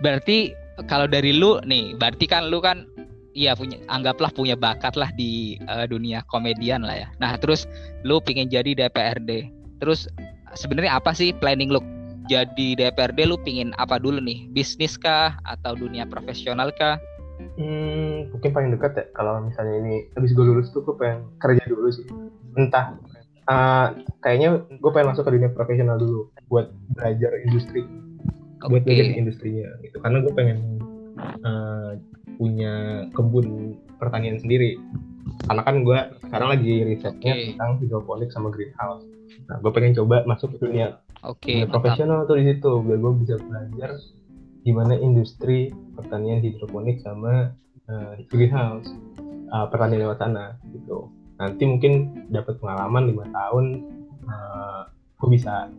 berarti 0.00 0.56
kalau 0.88 1.04
dari 1.04 1.36
lu 1.36 1.60
nih, 1.68 1.92
berarti 2.00 2.24
kan 2.24 2.48
lu 2.48 2.64
kan 2.64 2.88
iya 3.36 3.52
punya 3.52 3.76
anggaplah 3.92 4.32
punya 4.32 4.56
bakat 4.56 4.96
lah 4.96 5.12
di 5.12 5.60
uh, 5.68 5.84
dunia 5.84 6.24
komedian 6.32 6.80
lah 6.80 7.04
ya. 7.04 7.08
Nah, 7.20 7.36
terus 7.36 7.68
lu 8.08 8.22
pingin 8.24 8.48
jadi 8.48 8.72
DPRD. 8.72 9.52
Terus 9.84 10.08
sebenarnya 10.56 10.96
apa 10.96 11.12
sih 11.12 11.36
planning 11.36 11.68
lu 11.68 11.84
jadi 12.28 12.66
DPRD 12.76 13.26
lu 13.26 13.40
pingin 13.40 13.72
apa 13.80 13.96
dulu 13.96 14.20
nih? 14.20 14.46
Bisnis 14.52 15.00
kah 15.00 15.34
atau 15.48 15.74
dunia 15.74 16.04
profesional 16.04 16.70
kah? 16.76 17.00
Hmm, 17.56 18.30
mungkin 18.34 18.50
paling 18.50 18.70
dekat 18.74 18.92
ya 18.98 19.04
kalau 19.14 19.42
misalnya 19.42 19.78
ini 19.80 19.94
habis 20.14 20.34
gue 20.34 20.44
lulus 20.44 20.70
tuh 20.70 20.84
gue 20.84 20.94
pengen 20.94 21.26
kerja 21.40 21.64
dulu 21.66 21.88
sih. 21.88 22.06
Entah 22.54 22.94
uh, 23.48 23.96
kayaknya 24.20 24.62
gue 24.68 24.90
pengen 24.92 25.16
masuk 25.16 25.26
ke 25.26 25.32
dunia 25.34 25.50
profesional 25.50 25.96
dulu 25.96 26.28
buat 26.52 26.70
belajar 26.94 27.32
industri. 27.48 27.82
Okay. 28.60 28.68
Buat 28.68 28.82
belajar 28.84 29.06
industrinya 29.16 29.66
gitu. 29.82 29.96
Karena 30.02 30.18
gue 30.20 30.32
pengen 30.36 30.58
uh, 31.42 31.92
punya 32.38 33.06
kebun 33.16 33.74
pertanian 33.98 34.38
sendiri 34.38 34.78
karena 35.46 35.62
kan 35.62 35.76
gue 35.84 35.98
sekarang 36.28 36.48
lagi 36.54 36.74
risetnya 36.86 37.32
okay. 37.34 37.46
tentang 37.52 37.70
hidroponik 37.82 38.30
sama 38.32 38.48
greenhouse 38.48 39.04
nah 39.48 39.56
gue 39.60 39.70
pengen 39.72 39.92
coba 39.96 40.24
masuk 40.24 40.56
ke 40.56 40.58
dunia 40.64 41.00
okay, 41.24 41.66
profesional 41.66 42.24
tuh 42.28 42.38
di 42.38 42.44
situ. 42.52 42.82
Biar 42.84 42.98
gue 42.98 43.12
bisa 43.22 43.34
belajar 43.40 43.98
gimana 44.62 44.94
industri 44.98 45.72
pertanian 45.96 46.44
hidroponik 46.44 47.00
sama 47.00 47.54
uh, 47.88 48.12
greenhouse 48.28 48.90
uh, 49.50 49.66
pertanian 49.70 50.06
lewat 50.06 50.18
tanah 50.20 50.58
gitu. 50.74 51.08
Nanti 51.38 51.62
mungkin 51.64 51.92
dapat 52.28 52.58
pengalaman 52.58 53.14
lima 53.14 53.24
tahun 53.30 53.64
uh, 54.26 54.32
eh, 54.34 54.82
gue 55.22 55.28
bisa 55.30 55.70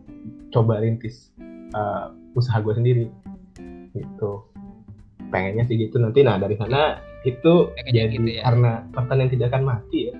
coba 0.56 0.80
rintis 0.80 1.36
uh, 1.76 2.16
usaha 2.36 2.64
gue 2.64 2.74
sendiri 2.74 3.06
gitu. 3.94 4.48
Pengennya 5.30 5.68
sih 5.68 5.76
gitu. 5.76 6.00
Nanti 6.00 6.24
nah 6.24 6.40
dari 6.40 6.56
sana 6.56 7.04
itu 7.28 7.76
pengennya 7.76 7.94
jadi 8.08 8.16
gitu 8.16 8.30
ya. 8.40 8.42
karena 8.48 8.72
pertanian 8.96 9.30
tidak 9.30 9.48
akan 9.52 9.64
mati 9.68 10.00
ya. 10.10 10.16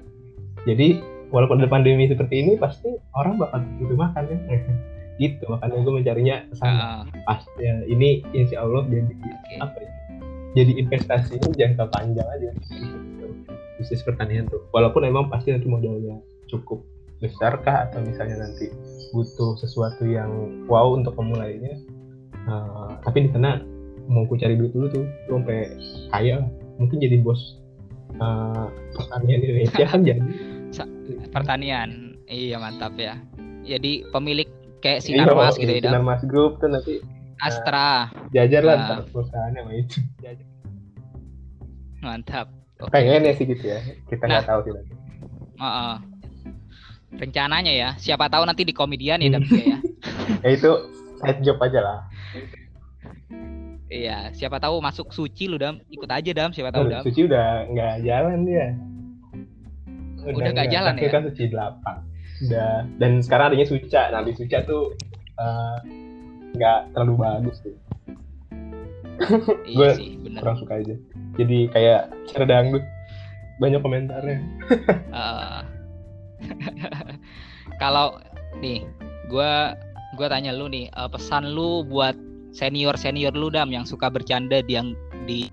Jadi 0.68 0.88
walaupun 1.32 1.64
ada 1.64 1.70
pandemi 1.72 2.06
seperti 2.12 2.44
ini 2.44 2.54
pasti 2.60 2.92
orang 3.16 3.40
bakal 3.40 3.64
butuh 3.80 3.98
makan 3.98 4.24
ya 4.28 4.38
gitu 5.20 5.44
makanya 5.52 5.84
gue 5.84 5.94
mencarinya 5.94 6.36
sana. 6.56 7.04
Uh. 7.04 7.04
pasti 7.28 7.60
ya, 7.60 7.76
ini 7.92 8.24
insya 8.32 8.64
Allah 8.64 8.88
jadi 8.88 9.14
okay. 9.14 9.58
apa 9.60 9.78
ya 9.84 9.92
jadi 10.58 10.82
investasinya 10.82 11.50
jangka 11.54 11.86
panjang 11.94 12.26
aja. 12.26 12.50
Bisnis 13.78 14.02
pertanian 14.02 14.50
tuh. 14.50 14.66
Walaupun 14.74 15.06
emang 15.06 15.30
pasti 15.30 15.54
nanti 15.54 15.70
modalnya 15.70 16.18
cukup 16.50 16.82
besar 17.22 17.62
kah 17.62 17.86
atau 17.90 18.02
misalnya 18.02 18.48
nanti 18.48 18.72
butuh 19.12 19.60
sesuatu 19.60 20.08
yang 20.08 20.64
wow 20.72 20.96
untuk 20.96 21.20
memulainya 21.20 21.76
uh, 22.48 22.96
tapi 23.04 23.28
di 23.28 23.30
sana 23.36 23.60
mau 24.08 24.24
ku 24.24 24.40
cari 24.40 24.56
duit 24.56 24.72
dulu 24.72 24.88
tuh 24.88 25.04
tuh 25.28 25.36
sampai 25.36 25.76
kaya 26.16 26.48
mungkin 26.80 26.98
jadi 27.04 27.20
bos 27.20 27.60
uh, 28.24 28.72
pertanian 28.96 29.44
Indonesia 29.44 29.84
kan 29.92 30.02
jadi. 30.02 30.22
Pertanian. 31.30 32.16
Iya 32.30 32.62
mantap 32.62 32.96
ya. 32.96 33.20
Jadi 33.68 34.08
pemilik 34.14 34.48
kayak 34.80 35.00
sinar 35.04 35.32
mas 35.36 35.56
gitu 35.56 35.72
ya 35.72 35.82
sinar 35.84 36.04
mas 36.04 36.24
group 36.26 36.60
tuh 36.60 36.72
nanti 36.72 37.04
Astra 37.40 38.12
uh, 38.12 38.28
jajar 38.36 38.62
lah 38.68 38.76
uh, 38.76 39.08
perusahaannya 39.08 39.62
sama 39.64 39.74
itu 39.76 40.00
jajar. 40.20 40.48
mantap 42.04 42.48
okay. 42.80 42.92
pengen 42.92 43.28
ya 43.28 43.34
sih 43.36 43.46
gitu 43.48 43.64
ya 43.64 43.80
kita 44.08 44.24
nggak 44.28 44.44
nah, 44.44 44.50
tahu 44.50 44.60
sih 44.68 44.72
uh, 44.72 45.64
uh. 45.64 45.96
rencananya 47.16 47.74
ya 47.76 47.90
siapa 48.00 48.28
tahu 48.28 48.44
nanti 48.48 48.64
di 48.68 48.76
komedian 48.76 49.24
ya 49.24 49.40
tapi 49.40 49.56
ya 49.64 49.78
ya 50.44 50.50
itu 50.52 50.72
side 51.20 51.42
job 51.44 51.60
aja 51.64 51.80
lah 51.84 52.00
Iya, 53.90 54.30
siapa 54.38 54.62
tahu 54.62 54.78
masuk 54.86 55.10
suci 55.10 55.50
lu 55.50 55.58
dam, 55.58 55.82
ikut 55.90 56.06
aja 56.06 56.30
dam, 56.30 56.54
siapa 56.54 56.70
tahu 56.70 56.94
dam. 56.94 57.02
Suci 57.02 57.26
udah 57.26 57.66
nggak 57.74 58.06
jalan 58.06 58.46
dia. 58.46 58.78
Udah 60.30 60.52
nggak 60.54 60.70
jalan 60.70 60.94
ya. 60.94 61.10
kan 61.10 61.26
suci 61.26 61.50
delapan. 61.50 61.98
Udah 62.48 62.88
dan 63.02 63.20
sekarang 63.20 63.54
adanya 63.54 63.68
suca. 63.68 64.02
Nah 64.14 64.22
di 64.24 64.34
suca 64.36 64.64
tuh 64.64 64.96
eh, 65.40 65.78
nggak 66.56 66.80
uh, 66.80 66.88
terlalu 66.96 67.16
bagus 67.20 67.58
iya 69.68 70.00
sih, 70.00 70.16
bener. 70.16 70.40
kurang 70.40 70.58
suka 70.64 70.80
aja. 70.80 70.96
Jadi 71.36 71.68
kayak 71.76 72.08
cara 72.32 72.46
dangdut 72.48 72.84
banyak 73.60 73.84
komentarnya. 73.84 74.40
uh, 75.12 75.62
kalau 77.84 78.16
nih, 78.64 78.88
gue 79.28 79.52
gue 80.16 80.28
tanya 80.32 80.56
lu 80.56 80.72
nih, 80.72 80.88
uh, 80.96 81.12
pesan 81.12 81.52
lu 81.52 81.84
buat 81.84 82.16
senior 82.56 82.96
senior 82.98 83.36
lu 83.36 83.54
dam 83.54 83.70
yang 83.70 83.86
suka 83.86 84.10
bercanda 84.10 84.64
di 84.66 84.74
yang 84.74 84.98
di 85.30 85.52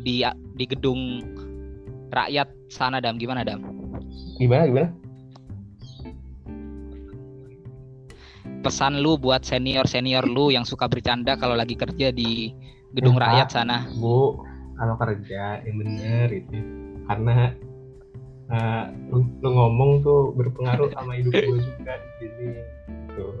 di 0.00 0.24
di 0.56 0.64
gedung 0.64 1.20
rakyat 2.08 2.48
sana 2.72 3.02
dam 3.02 3.20
gimana 3.20 3.44
dam 3.44 3.77
gimana 4.38 4.64
gimana? 4.68 4.90
Pesan 8.58 8.98
lu 8.98 9.14
buat 9.14 9.46
senior 9.46 9.86
senior 9.86 10.26
lu 10.26 10.50
yang 10.50 10.66
suka 10.66 10.90
bercanda 10.90 11.38
kalau 11.38 11.54
lagi 11.54 11.78
kerja 11.78 12.10
di 12.10 12.50
gedung 12.92 13.16
ya, 13.16 13.30
rakyat 13.30 13.48
sana. 13.54 13.86
Bu 13.96 14.42
kalau 14.78 14.94
kerja 14.98 15.62
yang 15.66 15.76
bener 15.82 16.28
itu. 16.32 16.58
Karena 17.08 17.54
uh, 18.52 18.84
lu, 19.08 19.24
lu 19.40 19.48
ngomong 19.52 19.90
tuh 20.04 20.34
berpengaruh 20.36 20.92
sama 20.92 21.16
hidup 21.16 21.32
gue 21.32 21.60
juga 21.70 21.94
jadi 22.20 22.46
tuh 23.16 23.32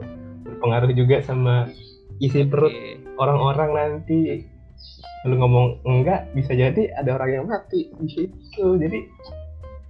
berpengaruh 0.48 0.92
juga 0.96 1.16
sama 1.22 1.68
isi 2.18 2.46
perut 2.46 2.72
orang-orang 3.18 3.70
nanti. 3.74 4.46
Lu 5.26 5.34
ngomong 5.34 5.82
enggak 5.82 6.30
bisa 6.32 6.54
jadi 6.54 6.94
ada 6.94 7.18
orang 7.18 7.30
yang 7.42 7.44
mati 7.50 7.90
di 7.90 8.06
situ. 8.06 8.78
Jadi 8.78 8.98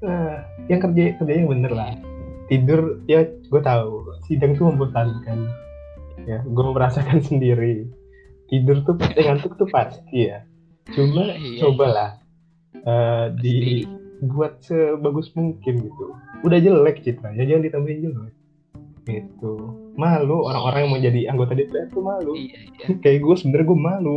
nah, 0.02 0.44
yang 0.70 0.80
kerja 0.82 1.18
kerja 1.18 1.32
yang 1.32 1.48
bener 1.50 1.72
lah. 1.72 1.92
Tidur 2.48 3.02
ya 3.10 3.24
gue 3.24 3.62
tahu. 3.62 4.08
Sidang 4.26 4.56
tuh 4.56 4.72
membosankan. 4.72 5.38
Ya 6.24 6.44
gue 6.44 6.64
merasakan 6.72 7.20
sendiri. 7.28 7.88
Tidur 8.48 8.80
tuh 8.84 8.96
pasti 8.96 9.20
ngantuk 9.24 9.54
tuh 9.60 9.68
pasti 9.68 10.32
ya. 10.32 10.44
Cuma 10.92 11.36
iya. 11.36 11.60
cobalah 11.60 12.10
uh, 12.88 13.28
dibuat 13.36 14.64
sebagus 14.64 15.32
mungkin 15.36 15.84
gitu. 15.84 16.04
Udah 16.44 16.58
jelek 16.58 17.04
citranya 17.04 17.44
jangan 17.44 17.62
ditambahin 17.68 18.04
jelek. 18.08 18.34
Itu 19.08 19.52
malu 19.98 20.46
orang-orang 20.46 20.80
yang 20.84 20.90
mau 20.94 21.00
jadi 21.00 21.20
anggota 21.32 21.52
DPR 21.58 21.90
tuh 21.90 22.04
malu. 22.04 22.32
Iya, 22.38 22.58
iya. 22.70 22.86
kayak 23.02 23.18
gue 23.24 23.34
sebenernya 23.36 23.66
gue 23.66 23.78
malu 23.78 24.14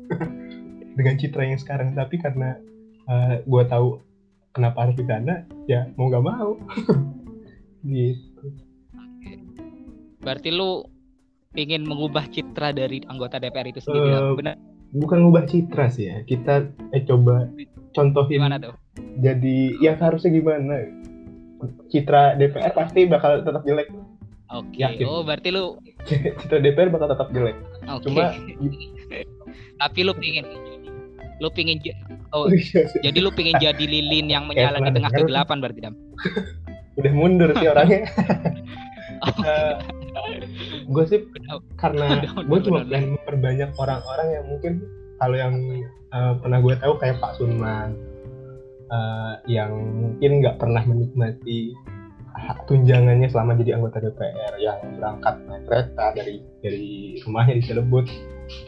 dengan 0.98 1.14
citra 1.18 1.42
yang 1.46 1.60
sekarang 1.60 1.94
tapi 1.94 2.18
karena 2.18 2.58
uh, 3.06 3.40
gue 3.42 3.62
tahu 3.66 4.02
kenapa 4.54 4.88
harus 4.88 4.96
di 4.96 5.04
sana 5.04 5.44
ya 5.66 5.90
mau 5.98 6.08
gak 6.08 6.24
mau 6.24 6.56
gitu 7.90 8.46
berarti 10.24 10.48
lu 10.54 10.88
ingin 11.54 11.84
mengubah 11.84 12.26
citra 12.32 12.72
dari 12.72 13.04
anggota 13.06 13.36
DPR 13.36 13.68
itu 13.68 13.84
sendiri 13.84 14.10
uh, 14.14 14.32
benar 14.34 14.56
bukan 14.94 15.26
mengubah 15.26 15.44
citra 15.50 15.90
sih 15.90 16.08
ya 16.08 16.16
kita 16.24 16.70
eh 16.96 17.02
coba 17.04 17.50
contohin 17.92 18.40
gimana 18.40 18.56
tuh 18.56 18.74
jadi 19.20 19.78
yang 19.82 19.98
harusnya 19.98 20.30
gimana 20.32 20.86
citra 21.88 22.36
DPR 22.36 22.72
pasti 22.74 23.06
bakal 23.08 23.42
tetap 23.42 23.62
jelek. 23.64 23.88
Oke. 24.52 24.82
Okay. 24.84 25.06
Oh, 25.06 25.24
berarti 25.24 25.48
lu 25.50 25.78
citra 26.40 26.58
DPR 26.60 26.90
bakal 26.92 27.08
tetap 27.10 27.28
jelek. 27.32 27.56
Okay. 27.84 28.02
Cuma 28.06 28.24
tapi 29.82 29.98
lu 30.06 30.12
pingin 30.18 30.46
lu 31.44 31.52
pingin 31.52 31.78
oh 32.32 32.48
iya, 32.48 32.88
iya. 32.88 33.00
jadi 33.12 33.18
lu 33.20 33.30
pingin 33.36 33.56
jadi 33.60 33.84
lilin 33.84 34.26
yang 34.32 34.48
menyala 34.48 34.80
di 34.80 34.90
tengah 34.96 35.12
kegelapan 35.12 35.56
berarti 35.60 35.80
dam? 35.84 35.94
Udah 36.98 37.12
mundur 37.12 37.50
sih 37.58 37.68
orangnya. 37.68 38.06
Uh, 39.20 39.34
eh, 39.50 39.74
gue 40.88 41.04
sih 41.10 41.20
karena 41.76 42.22
gue 42.22 42.58
cuma 42.64 42.86
pengen 42.86 43.18
memperbanyak 43.18 43.70
orang-orang 43.76 44.28
yang 44.40 44.44
mungkin 44.48 44.72
kalau 45.18 45.36
yang 45.36 45.54
uh, 46.14 46.38
pernah 46.38 46.58
gue 46.62 46.74
tahu 46.78 46.94
kayak 47.02 47.18
Pak 47.18 47.36
Sunman 47.36 47.98
uh, 48.94 49.34
yang 49.50 49.74
mungkin 49.74 50.42
nggak 50.42 50.56
pernah 50.62 50.82
menikmati 50.86 51.74
hak 52.34 52.66
tunjangannya 52.66 53.30
selama 53.30 53.54
jadi 53.62 53.78
anggota 53.78 54.02
DPR 54.02 54.54
yang 54.58 54.78
berangkat 54.98 55.34
naik 55.46 55.64
kereta 55.70 56.06
dari 56.18 56.42
dari 56.62 57.22
rumahnya 57.22 57.54
di 57.58 57.62
Cilebut 57.62 58.06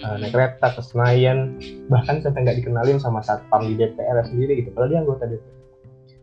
uh, 0.04 0.16
naik 0.20 0.32
kereta 0.32 0.72
ke 0.72 0.80
Senayan 0.82 1.58
bahkan 1.88 2.20
sampai 2.20 2.46
nggak 2.46 2.58
dikenalin 2.64 2.98
sama 3.00 3.20
satpam 3.20 3.64
di 3.66 3.74
DPR 3.76 4.22
sendiri 4.26 4.64
gitu 4.64 4.72
padahal 4.72 4.90
dia 4.90 5.00
anggota 5.02 5.24
DPR 5.28 5.54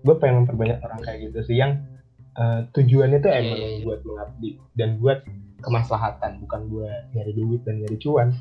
gue 0.04 0.16
pengen 0.20 0.44
memperbanyak 0.44 0.84
orang 0.84 1.00
kayak 1.00 1.32
gitu 1.32 1.40
sih 1.48 1.56
yang 1.56 1.80
uh, 2.36 2.68
tujuannya 2.76 3.24
tuh 3.24 3.32
emang 3.32 3.56
yeah, 3.56 3.72
yeah. 3.80 3.86
buat 3.88 4.00
mengabdi 4.04 4.50
dan 4.76 4.90
buat 5.00 5.20
kemaslahatan 5.64 6.44
bukan 6.44 6.62
buat 6.68 7.02
nyari 7.16 7.32
duit 7.32 7.62
dan 7.64 7.80
nyari 7.80 7.98
cuan 8.04 8.36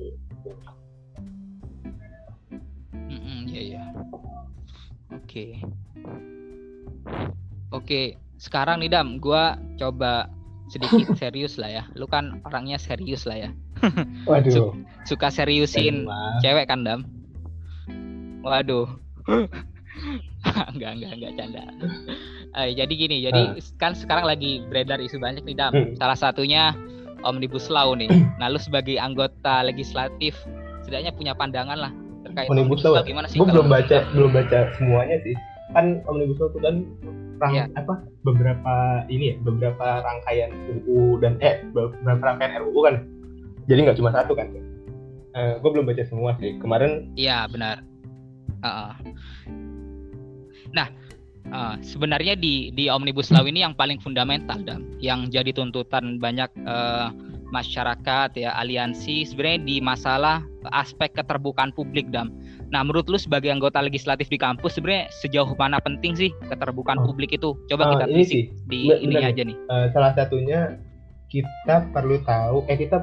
yeah, 0.00 0.16
yeah. 0.16 0.70
Oke. 5.30 5.62
Oke, 7.70 8.18
sekarang 8.34 8.82
nih 8.82 8.90
Dam, 8.90 9.22
gua 9.22 9.54
coba 9.78 10.26
sedikit 10.66 11.14
serius 11.22 11.54
lah 11.54 11.70
ya. 11.70 11.82
Lu 11.94 12.10
kan 12.10 12.42
orangnya 12.42 12.82
serius 12.82 13.30
lah 13.30 13.38
ya. 13.38 13.50
Waduh. 14.28 14.76
Suka 15.08 15.28
seriusin 15.32 16.06
cewek 16.44 16.68
kan 16.68 16.84
Dam? 16.84 17.00
Waduh. 18.44 18.88
enggak 20.72 20.90
enggak 20.96 21.12
enggak 21.16 21.32
canda. 21.36 21.62
Eh, 22.56 22.72
jadi 22.74 22.92
gini, 22.92 23.16
jadi 23.22 23.42
kan 23.76 23.92
sekarang 23.92 24.24
lagi 24.26 24.64
beredar 24.72 24.98
isu 24.98 25.20
banyak 25.20 25.44
nih 25.44 25.56
Dam. 25.56 25.72
Hmm. 25.72 25.92
Salah 26.00 26.16
satunya 26.16 26.72
Omnibus 27.22 27.68
Law 27.68 27.92
nih. 27.92 28.08
Nah, 28.40 28.48
lu 28.48 28.56
sebagai 28.56 28.96
anggota 28.96 29.60
legislatif 29.64 30.32
setidaknya 30.82 31.12
punya 31.12 31.32
pandangan 31.36 31.76
lah 31.76 31.92
terkait 32.24 32.48
Omnibus 32.48 32.80
Law. 32.84 33.04
gimana 33.04 33.28
sih? 33.28 33.38
Gue 33.40 33.48
belum 33.48 33.68
baca 33.68 33.96
lu? 34.12 34.26
belum 34.26 34.30
baca 34.32 34.58
semuanya 34.80 35.16
sih. 35.24 35.34
Kan 35.70 36.02
omnibus 36.10 36.42
law 36.42 36.50
itu 36.50 36.58
kan 36.66 36.76
rang, 37.38 37.54
Iya. 37.54 37.64
apa 37.78 38.02
beberapa 38.26 39.06
ini 39.06 39.30
ya 39.30 39.34
beberapa 39.46 40.02
rangkaian 40.02 40.50
RUU 40.66 41.22
dan 41.22 41.38
eh 41.38 41.62
beberapa 41.70 42.18
rangkaian 42.18 42.58
RUU 42.66 42.80
kan. 42.82 42.96
Jadi 43.70 43.86
nggak 43.86 43.98
cuma 44.02 44.10
satu 44.10 44.34
kan. 44.34 44.50
gue 45.30 45.70
belum 45.70 45.86
baca 45.86 46.02
semua 46.02 46.34
sih. 46.36 46.58
Kemarin 46.58 47.14
Iya 47.14 47.46
benar. 47.46 47.86
Heeh. 48.60 48.92
Nah, 50.70 50.88
eh, 51.46 51.74
sebenarnya 51.80 52.34
di 52.34 52.74
di 52.74 52.90
omnibus 52.90 53.30
law 53.30 53.46
ini 53.46 53.62
yang 53.62 53.72
paling 53.72 53.98
fundamental 53.98 54.58
dan 54.60 54.90
yang 54.98 55.30
jadi 55.30 55.54
tuntutan 55.54 56.18
banyak 56.18 56.50
eh, 56.58 57.08
masyarakat 57.50 58.30
ya 58.36 58.54
aliansi 58.54 59.22
sebenarnya 59.24 59.60
di 59.60 59.76
masalah 59.78 60.42
aspek 60.70 61.14
keterbukaan 61.14 61.70
publik 61.70 62.10
dam. 62.10 62.30
Nah, 62.70 62.82
menurut 62.82 63.06
lu 63.06 63.18
sebagai 63.18 63.50
anggota 63.50 63.78
legislatif 63.78 64.26
di 64.26 64.38
kampus 64.38 64.78
sebenarnya 64.78 65.10
sejauh 65.16 65.50
mana 65.54 65.78
penting 65.78 66.14
sih 66.14 66.30
keterbukaan 66.46 66.98
Oh. 66.98 67.06
publik 67.06 67.30
itu? 67.32 67.54
Coba 67.66 67.82
eh, 67.84 67.90
kita 67.92 68.04
ini 68.08 68.22
sih 68.24 68.42
di 68.66 68.86
bener- 68.86 69.00
ini 69.00 69.14
bener 69.14 69.30
aja 69.30 69.42
nih. 69.42 69.56
eh, 69.56 69.86
salah 69.90 70.12
satunya 70.12 70.78
kita 71.26 71.86
perlu 71.90 72.18
tahu 72.22 72.66
eh 72.66 72.74
kita 72.76 73.02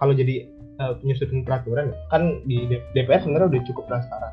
kalau 0.00 0.10
jadi 0.10 0.48
eh, 0.80 0.92
penyusunan 0.98 1.44
peraturan 1.44 1.92
kan 2.08 2.40
di 2.42 2.64
DPR 2.90 3.20
sebenarnya 3.20 3.48
udah 3.52 3.62
cukup 3.64 3.84
transparan. 3.86 4.32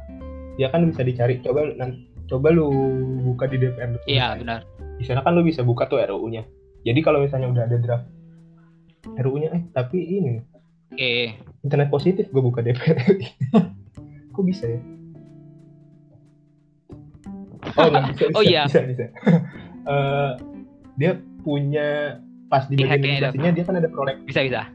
Ya 0.55 0.71
kan 0.71 0.87
bisa 0.87 1.03
dicari. 1.03 1.37
Coba 1.39 1.67
nanti 1.75 2.07
coba 2.27 2.51
lu 2.51 2.67
buka 3.23 3.45
di 3.45 3.55
DPR 3.55 3.99
Iya, 4.03 4.35
benar. 4.35 4.67
di 4.97 5.05
sana 5.05 5.21
kan 5.21 5.31
lu 5.31 5.39
bisa 5.41 5.61
buka 5.61 5.85
tuh 5.85 6.01
RUU-nya 6.01 6.43
jadi 6.81 6.99
kalau 6.99 7.23
misalnya 7.23 7.47
udah 7.47 7.63
ada 7.63 7.77
draft 7.77 8.03
RUU-nya 9.15 9.53
eh 9.53 9.63
tapi 9.71 9.95
ini 10.01 10.43
Oke. 10.89 11.39
internet 11.61 11.87
positif 11.87 12.27
gue 12.27 12.41
buka 12.41 12.59
DPR 12.59 12.99
kok 14.35 14.43
bisa 14.43 14.67
ya? 14.67 14.79
Oh 17.77 17.87
nggak 17.87 18.03
bisa, 18.09 18.23
bisa 18.25 18.35
Oh, 18.35 18.43
iya. 18.43 18.63
bisa 18.65 18.81
bisa. 18.83 19.05
Eh, 19.87 20.31
dia 20.99 21.15
punya 21.39 22.19
pas 22.51 22.67
di 22.67 22.75
bagian 22.75 22.99
legislasinya 23.23 23.51
dia 23.55 23.63
kan 23.63 23.75
ada 23.79 23.87
prolek 23.87 24.19
Bisa 24.27 24.43
bisa. 24.43 24.67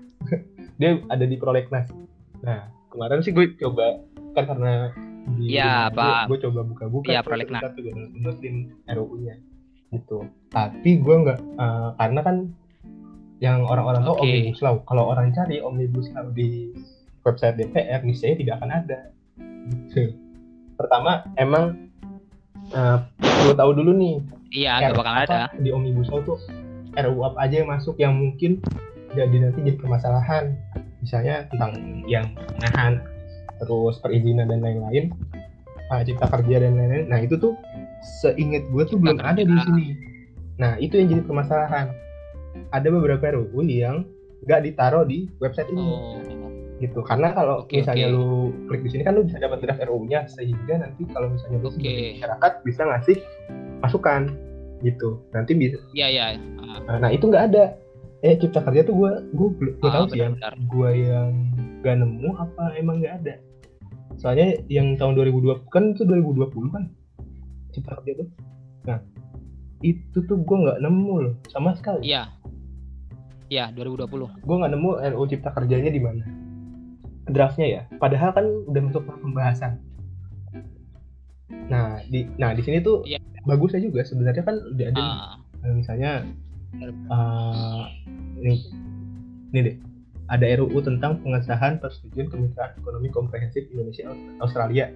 Dia 0.83 0.99
ada 1.07 1.23
di 1.23 1.37
prolegnas 1.37 1.87
nah 2.41 2.67
kemarin 2.89 3.23
sih 3.23 3.31
gue 3.31 3.55
coba 3.57 4.03
kan 4.33 4.45
karena 4.45 4.91
di 5.33 5.55
Iya, 5.55 5.87
paham. 5.89 6.27
gue 6.27 6.39
coba 6.43 6.61
buka-buka 6.63 7.07
tuh 7.15 7.23
prolegnas. 7.23 7.63
gue 7.73 7.85
downloadin 7.87 8.57
RUU-nya 8.85 9.35
gitu 9.89 10.27
tapi 10.49 10.99
gue 10.99 11.15
nggak 11.17 11.39
eh, 11.39 11.89
karena 11.97 12.21
kan 12.21 12.37
yang 13.39 13.63
orang-orang 13.63 14.03
tahu 14.03 14.19
Oke. 14.19 14.25
omnibus 14.25 14.61
law 14.61 14.77
kalau 14.83 15.05
orang 15.07 15.31
cari 15.31 15.59
omnibus 15.59 16.11
law 16.11 16.27
di 16.29 16.75
website 17.23 17.55
DPR 17.55 18.03
niscaya 18.03 18.35
tidak 18.35 18.59
akan 18.59 18.71
ada 18.73 18.99
gitu. 19.69 20.11
pertama 20.75 21.23
emang 21.37 21.87
eh, 22.69 22.99
perlu 23.17 23.55
tahu 23.55 23.71
dulu 23.75 23.93
nih 23.95 24.17
Iya, 24.53 24.73
nggak 24.85 24.99
bakal 24.99 25.15
ada. 25.19 25.41
di 25.55 25.71
omnibus 25.71 26.09
law 26.09 26.21
tuh 26.21 26.39
RUU 26.93 27.21
apa 27.25 27.39
aja 27.43 27.63
yang 27.63 27.71
masuk 27.71 27.95
yang 27.97 28.13
mungkin 28.13 28.59
jadi 29.13 29.37
nanti 29.39 29.61
jadi 29.61 29.77
permasalahan 29.77 30.57
misalnya 31.03 31.45
tentang 31.51 31.73
yang 32.07 32.27
penahan 32.57 33.03
terus 33.59 33.99
perizinan 33.99 34.47
dan 34.47 34.63
lain-lain 34.63 35.11
ah, 35.91 36.01
cipta 36.01 36.27
kerja 36.31 36.63
dan 36.63 36.75
lain-lain 36.75 37.07
nah 37.07 37.19
itu 37.19 37.35
tuh 37.37 37.53
seingat 38.23 38.63
gue 38.71 38.83
tuh 38.85 38.97
belum 38.97 39.19
ada 39.19 39.39
di 39.39 39.47
kerja. 39.47 39.67
sini 39.67 39.87
nah 40.57 40.79
itu 40.79 40.95
yang 40.97 41.09
jadi 41.11 41.23
permasalahan 41.23 41.87
ada 42.71 42.89
beberapa 42.89 43.33
RUU 43.33 43.63
yang 43.65 44.07
nggak 44.43 44.61
ditaruh 44.65 45.03
di 45.03 45.27
website 45.39 45.69
ini 45.69 45.83
Oh. 45.83 46.19
gitu 46.79 46.99
karena 47.01 47.31
kalau 47.31 47.63
Oke, 47.63 47.79
misalnya 47.79 48.11
oke. 48.11 48.15
lu 48.15 48.27
klik 48.67 48.83
di 48.83 48.91
sini 48.91 49.03
kan 49.03 49.15
lu 49.15 49.23
bisa 49.23 49.39
dapat 49.39 49.63
draft 49.63 49.79
RUU-nya 49.81 50.27
sehingga 50.27 50.83
nanti 50.83 51.07
kalau 51.09 51.31
misalnya 51.31 51.59
lu 51.59 51.71
sebagai 51.71 52.19
masyarakat 52.19 52.53
bisa 52.63 52.83
ngasih 52.83 53.17
masukan 53.79 54.23
gitu 54.83 55.23
nanti 55.31 55.55
bisa 55.55 55.79
Iya, 55.95 56.07
iya. 56.11 56.27
Ah, 56.91 56.99
nah 56.99 57.11
itu 57.11 57.23
nggak 57.23 57.55
ada 57.55 57.79
eh 58.23 58.35
cipta 58.37 58.61
kerja 58.61 58.83
tuh 58.83 58.95
gue 58.95 59.11
gue 59.31 59.49
gue 59.75 59.83
Ah, 59.85 59.95
tahu 59.99 60.07
sih 60.09 60.19
benar-benar. 60.21 60.55
gue 60.57 60.91
yang 60.97 61.31
gak 61.81 61.97
nemu 61.97 62.31
apa 62.33 62.65
emang 62.75 62.97
nggak 62.99 63.15
ada 63.21 63.35
soalnya 64.15 64.55
yang 64.69 64.95
tahun 64.95 65.19
2020 65.19 65.67
kan 65.67 65.91
itu 65.91 66.03
2020 66.03 66.55
kan 66.71 66.85
cipta 67.71 67.99
kerja 67.99 68.13
tuh 68.17 68.29
nah 68.83 68.99
itu 69.81 70.19
tuh 70.21 70.39
gue 70.39 70.57
nggak 70.61 70.79
nemu 70.81 71.15
loh 71.21 71.35
sama 71.49 71.75
sekali 71.75 72.07
Iya. 72.07 72.31
Iya, 73.49 73.69
2020. 73.71 74.09
gue 74.39 74.57
nggak 74.57 74.73
nemu 74.73 74.91
RUU 75.13 75.27
cipta 75.27 75.51
kerjanya 75.51 75.91
di 75.91 75.99
mana 75.99 76.25
draftnya 77.25 77.67
ya 77.69 77.83
padahal 77.97 78.31
kan 78.31 78.47
udah 78.67 78.81
masuk 78.83 79.03
ke 79.03 79.19
pembahasan 79.19 79.73
nah 81.65 82.01
di 82.05 82.25
nah 82.37 82.53
di 82.53 82.61
sini 82.61 82.79
tuh 82.81 83.03
Iya. 83.03 83.19
bagusnya 83.43 83.81
juga 83.81 84.01
sebenarnya 84.03 84.41
kan 84.41 84.57
udah 84.57 84.87
ada 84.87 84.97
nih. 84.97 85.13
Eh, 85.61 85.75
misalnya 85.75 86.11
eh 86.81 87.85
nih 88.41 88.61
nih 89.53 89.63
deh. 89.69 89.77
Ada 90.33 90.65
RUU 90.65 90.81
tentang 90.81 91.21
pengesahan 91.21 91.77
persetujuan 91.77 92.33
kemitraan 92.33 92.73
ekonomi 92.81 93.13
komprehensif 93.13 93.69
Indonesia 93.69 94.09
Australia. 94.41 94.89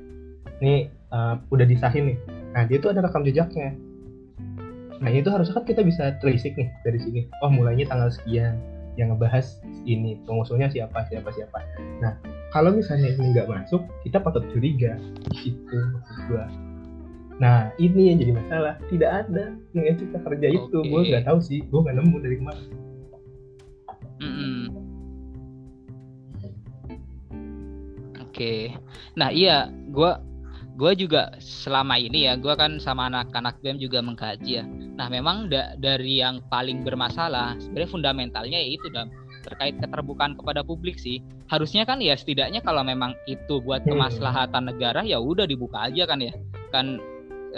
Ini 0.64 0.88
eh, 0.88 1.34
udah 1.52 1.66
disahin 1.68 2.14
nih. 2.14 2.18
Nah 2.56 2.64
dia 2.64 2.80
tuh 2.80 2.96
ada 2.96 3.04
rekam 3.04 3.20
jejaknya. 3.26 3.76
Nah 4.96 5.12
itu 5.12 5.28
harusnya 5.28 5.60
kan 5.60 5.68
kita 5.68 5.84
bisa 5.84 6.16
telisik 6.24 6.56
nih 6.56 6.72
dari 6.88 6.96
sini. 6.96 7.20
Oh 7.44 7.52
mulainya 7.52 7.84
tanggal 7.84 8.08
sekian 8.08 8.56
yang 8.96 9.12
ngebahas 9.12 9.60
ini 9.84 10.16
pengusulnya 10.24 10.72
siapa 10.72 11.04
siapa 11.12 11.28
siapa. 11.36 11.58
Nah 12.00 12.16
kalau 12.48 12.72
misalnya 12.72 13.12
ini 13.12 13.36
nggak 13.36 13.48
masuk 13.52 13.84
kita 14.08 14.16
patut 14.24 14.48
curiga. 14.56 14.96
Gitu 15.36 15.76
maksud 15.92 16.16
gua 16.32 16.48
nah 17.36 17.68
ini 17.76 18.12
yang 18.12 18.16
jadi 18.16 18.32
masalah 18.32 18.74
tidak 18.88 19.10
ada 19.24 19.44
yang 19.76 19.96
cipta 20.00 20.18
kerja 20.24 20.46
itu 20.56 20.78
gue 20.80 21.00
nggak 21.04 21.24
tahu 21.28 21.38
sih 21.38 21.60
gue 21.64 21.80
nggak 21.84 21.96
nemu 22.00 22.16
dari 22.20 22.36
ke 22.36 22.44
mana 22.44 22.62
mm-mm. 24.20 24.62
Oke. 28.20 28.68
Nah, 29.16 29.32
iya, 29.32 29.72
gua 29.88 30.20
gua 30.76 30.92
juga 30.92 31.32
selama 31.40 31.96
ini 31.96 32.28
ya, 32.28 32.36
gua 32.36 32.52
kan 32.52 32.76
sama 32.76 33.08
anak-anak 33.08 33.56
BEM 33.64 33.80
juga 33.80 34.04
mengkaji 34.04 34.60
ya. 34.60 34.64
Nah, 34.68 35.08
memang 35.08 35.48
da- 35.48 35.72
dari 35.80 36.20
yang 36.20 36.44
paling 36.52 36.84
bermasalah 36.84 37.56
sebenarnya 37.56 37.88
fundamentalnya 37.88 38.60
yaitu 38.60 38.92
dan 38.92 39.08
terkait 39.40 39.80
keterbukaan 39.80 40.36
kepada 40.36 40.60
publik 40.60 41.00
sih. 41.00 41.24
Harusnya 41.48 41.88
kan 41.88 41.96
ya 42.04 42.12
setidaknya 42.12 42.60
kalau 42.60 42.84
memang 42.84 43.16
itu 43.24 43.56
buat 43.64 43.88
Hmm. 43.88 43.96
kemaslahatan 43.96 44.68
negara 44.68 45.00
ya 45.00 45.16
udah 45.16 45.48
dibuka 45.48 45.88
aja 45.88 46.04
kan 46.04 46.20
ya. 46.20 46.36
Kan 46.68 47.00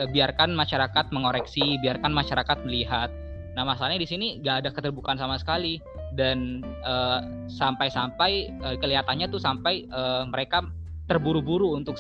biarkan 0.06 0.54
masyarakat 0.54 1.11
mengoreksi, 1.11 1.80
biarkan 1.82 2.14
masyarakat 2.14 2.58
melihat. 2.62 3.11
Nah, 3.58 3.66
masalahnya 3.66 3.98
di 3.98 4.06
sini 4.06 4.26
nggak 4.38 4.56
ada 4.62 4.70
keterbukaan 4.70 5.18
sama 5.18 5.34
sekali 5.34 5.82
dan 6.14 6.62
eh, 6.62 7.20
sampai-sampai 7.50 8.32
eh, 8.54 8.76
kelihatannya 8.78 9.26
tuh 9.26 9.42
sampai 9.42 9.82
eh, 9.90 10.22
mereka 10.30 10.62
terburu-buru 11.11 11.74
untuk 11.74 11.98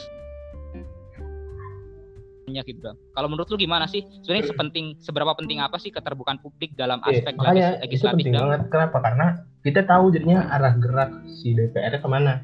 gitu 2.48 2.80
Bang. 2.80 2.96
Kalau 3.12 3.28
menurut 3.28 3.48
lu 3.52 3.60
gimana 3.60 3.84
sih? 3.84 4.00
Sebenarnya 4.24 4.48
sepenting 4.48 4.96
seberapa 5.04 5.36
penting 5.36 5.60
apa 5.60 5.76
sih 5.76 5.92
keterbukaan 5.92 6.40
publik 6.40 6.72
dalam 6.74 6.98
aspek 7.04 7.36
makanya 7.36 7.76
legis- 7.76 8.00
itu 8.00 8.08
legislatif 8.08 8.16
penting 8.24 8.32
Bang? 8.32 8.42
banget 8.48 8.62
kenapa 8.72 8.96
karena 9.04 9.26
kita 9.60 9.80
tahu 9.84 10.04
jadinya 10.14 10.38
arah 10.48 10.74
gerak 10.80 11.10
si 11.28 11.52
DPR 11.52 12.00
ke 12.00 12.08
mana 12.08 12.40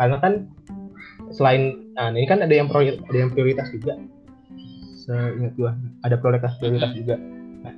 karena 0.00 0.16
kan 0.24 0.32
selain 1.32 1.92
nah 1.92 2.08
ini 2.08 2.24
kan 2.24 2.40
ada 2.40 2.54
yang 2.54 2.68
priori- 2.72 2.96
ada 2.96 3.18
yang 3.18 3.30
prioritas 3.32 3.68
juga 3.72 4.00
seingat 5.02 5.52
gua 5.54 5.74
ada 6.00 6.14
prioritas 6.16 6.54
prioritas 6.56 6.90
Mhm. 6.90 6.98
juga. 6.98 7.14
Nah, 7.62 7.74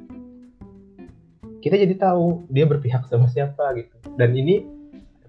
kita 1.58 1.74
jadi 1.76 1.94
tahu 1.96 2.44
dia 2.48 2.64
berpihak 2.64 3.08
sama 3.08 3.26
siapa 3.26 3.72
gitu. 3.74 3.94
Dan 4.14 4.32
ini 4.32 4.64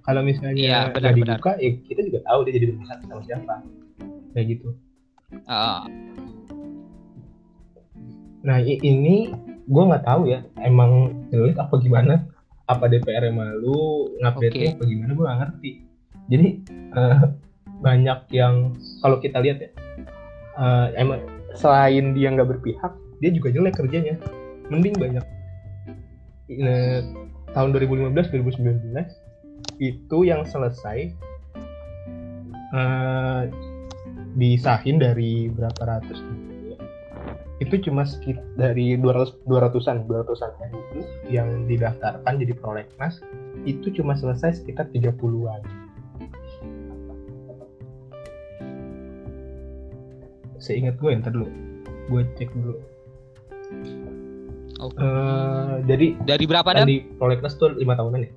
kalau 0.01 0.21
Iya, 0.21 0.27
misalnya 0.27 0.69
benar, 0.91 0.91
nggak 0.91 1.13
benar. 1.15 1.38
dibuka 1.39 1.51
ya 1.58 1.69
kita 1.81 2.01
juga 2.03 2.19
tahu 2.23 2.39
dia 2.43 2.53
jadi 2.53 2.65
berpihak 2.69 2.99
sama 3.03 3.21
siapa. 3.23 3.55
Kayak 4.31 4.45
gitu. 4.51 4.67
Heeh. 5.41 5.81
Nah 8.43 8.58
ini 8.62 9.34
gue 9.65 9.84
nggak 9.84 10.05
tahu 10.05 10.29
ya 10.29 10.45
emang 10.62 10.91
jelek 11.31 11.58
apa 11.58 11.73
gimana? 11.79 12.13
Apa 12.65 12.86
DPR 12.86 13.29
yang 13.29 13.38
malu 13.38 14.10
ngupdate 14.19 14.75
apa 14.75 14.84
gimana? 14.84 15.12
Gue 15.13 15.25
nggak 15.25 15.39
ngerti. 15.41 15.71
Jadi 16.25 16.47
eh, 16.93 17.17
banyak 17.75 18.19
yang 18.31 18.73
kalau 18.99 19.17
kita 19.17 19.41
lihat 19.41 19.58
ya 19.60 19.69
eh, 20.55 20.88
emang 20.95 21.21
selain 21.56 22.13
dia 22.13 22.30
nggak 22.32 22.50
berpihak 22.58 22.94
dia 23.20 23.32
juga 23.32 23.52
jelek 23.52 23.76
kerjanya. 23.80 24.15
Mending 24.68 24.96
banyak. 24.98 25.26
Eh, 26.52 27.02
tahun 27.54 27.70
2015 27.74 28.13
2019 28.13 28.94
itu 29.82 30.18
yang 30.26 30.46
selesai 30.46 31.10
eh, 32.76 33.41
disahin 34.36 34.98
dari 35.00 35.48
berapa 35.50 35.82
ratus. 35.86 36.20
Itu 37.63 37.80
cuma 37.88 38.04
sekitar 38.04 38.44
dari 38.60 39.00
200 39.00 39.48
200-an 39.48 40.06
200-an 40.06 40.52
RUU 40.76 41.02
yang 41.32 41.65
didaftarkan 41.72 42.36
jadi 42.36 42.54
prolegnas 42.60 43.24
itu 43.63 43.96
cuma 43.96 44.13
selesai 44.13 44.62
sekitar 44.62 44.91
30-an 44.91 45.85
seingat 50.65 50.97
gue 50.97 51.13
ntar 51.21 51.30
dulu. 51.30 51.45
Gue 52.10 52.25
cek 52.34 52.49
dulu. 52.58 52.82
Oke. 54.82 54.97
Eh, 54.99 55.73
jadi 55.88 56.08
Dari 56.25 56.45
berapa 56.49 56.69
dan? 56.73 56.89
di 56.89 57.06
prolegnas 57.15 57.56
tuh 57.56 57.78
lima 57.78 57.93
tahunan 57.93 58.21
ya? 58.25 58.32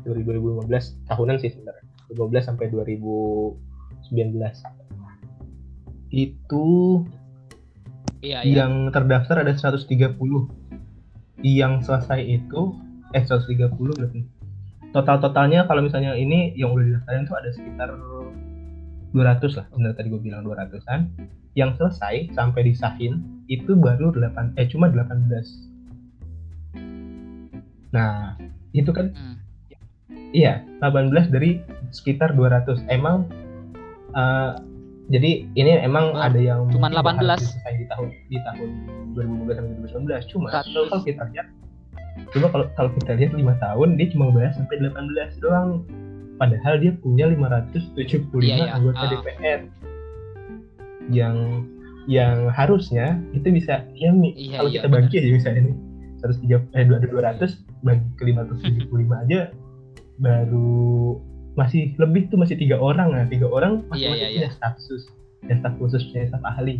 dari 0.00 0.24
2015 0.24 0.64
tahunan 1.12 1.36
sih 1.44 1.52
sebenarnya. 1.52 1.84
2015 2.16 2.48
sampai 2.48 2.66
2019 2.72 3.60
itu 6.10 6.66
Iya, 8.20 8.44
iya. 8.44 8.64
yang 8.64 8.92
terdaftar 8.92 9.40
ada 9.40 9.52
130 9.56 9.88
yang 11.40 11.80
selesai 11.80 12.20
itu 12.20 12.76
eh 13.16 13.24
130 13.24 13.72
berarti. 13.96 14.20
Total 14.92 15.16
totalnya 15.22 15.64
kalau 15.64 15.80
misalnya 15.86 16.12
ini 16.18 16.52
yang 16.52 16.74
udah 16.76 16.84
didaftarin 16.84 17.24
tuh 17.24 17.36
ada 17.38 17.48
sekitar 17.54 17.88
200 19.14 19.56
lah. 19.56 19.66
Benar 19.72 19.92
tadi 19.96 20.12
gue 20.12 20.20
bilang 20.20 20.44
200an 20.44 21.08
yang 21.52 21.74
selesai 21.74 22.30
sampai 22.30 22.62
disahin 22.64 23.18
itu 23.46 23.74
baru 23.74 24.10
8 24.12 24.54
eh 24.54 24.66
cuma 24.66 24.86
18 24.86 25.10
nah 27.90 28.38
itu 28.70 28.90
kan 28.90 29.10
Hmm. 29.10 29.36
Iya, 30.30 30.62
18 30.78 31.26
dari 31.26 31.58
sekitar 31.90 32.38
200. 32.38 32.86
Emang 32.86 33.26
eh, 34.12 34.50
jadi 35.10 35.42
ini 35.50 35.82
emang 35.82 36.14
Oh, 36.14 36.22
ada 36.22 36.38
yang 36.38 36.70
cuman 36.70 36.94
bakal 36.94 37.18
18. 37.18 37.42
selesai 37.42 37.74
di 37.74 37.86
tahun 37.90 38.08
di 38.30 38.38
tahun 38.46 38.68
2015 39.18 39.58
sampai 39.58 39.74
2019. 39.90 40.30
Cuma 40.30 40.46
100. 40.54 40.70
kalau 40.70 40.86
kalau 40.86 41.02
kita 41.02 41.22
lihat 41.34 41.46
coba 42.30 42.46
kalau 42.46 42.66
kalau 42.78 42.90
kita 42.94 43.12
lihat 43.18 43.32
5 43.34 43.42
tahun 43.58 43.88
dia 43.98 44.06
cuma 44.08 44.30
bahas 44.30 44.54
sampai 44.54 44.76
18 44.78 45.42
doang. 45.42 45.82
Padahal 46.38 46.74
dia 46.78 46.92
punya 46.94 47.26
575 47.26 48.38
Iya, 48.38 48.54
iya. 48.56 48.70
anggota 48.70 49.02
Ah. 49.02 49.10
DPR. 49.10 49.60
Yang 51.08 51.64
yang 52.10 52.50
harusnya 52.52 53.20
itu 53.32 53.48
bisa 53.54 53.86
ya 53.94 54.10
Iya, 54.10 54.56
kalau 54.60 54.70
iya, 54.72 54.80
kita 54.82 54.88
bagi 54.90 55.14
aja 55.20 55.30
misalnya 55.30 55.62
nih 55.70 55.76
130 56.20 56.76
eh 56.76 56.84
200 56.84 57.86
bagi 57.86 58.04
ke 58.18 58.22
575 58.28 59.22
aja 59.24 59.40
baru 60.20 61.16
masih 61.56 61.96
lebih 61.96 62.28
tuh 62.28 62.38
masih 62.38 62.56
tiga 62.60 62.76
orang. 62.76 63.12
Nah 63.16 63.24
tiga 63.26 63.48
orang 63.48 63.84
masih 63.88 64.04
Iya, 64.04 64.10
masih 64.10 64.20
iya, 64.20 64.28
punya 64.36 64.50
staf 64.52 64.72
khusus 64.76 65.02
dan 65.48 65.56
staf 65.64 65.74
khusus 65.80 66.02
punya 66.12 66.24
staf 66.28 66.42
ahli 66.44 66.76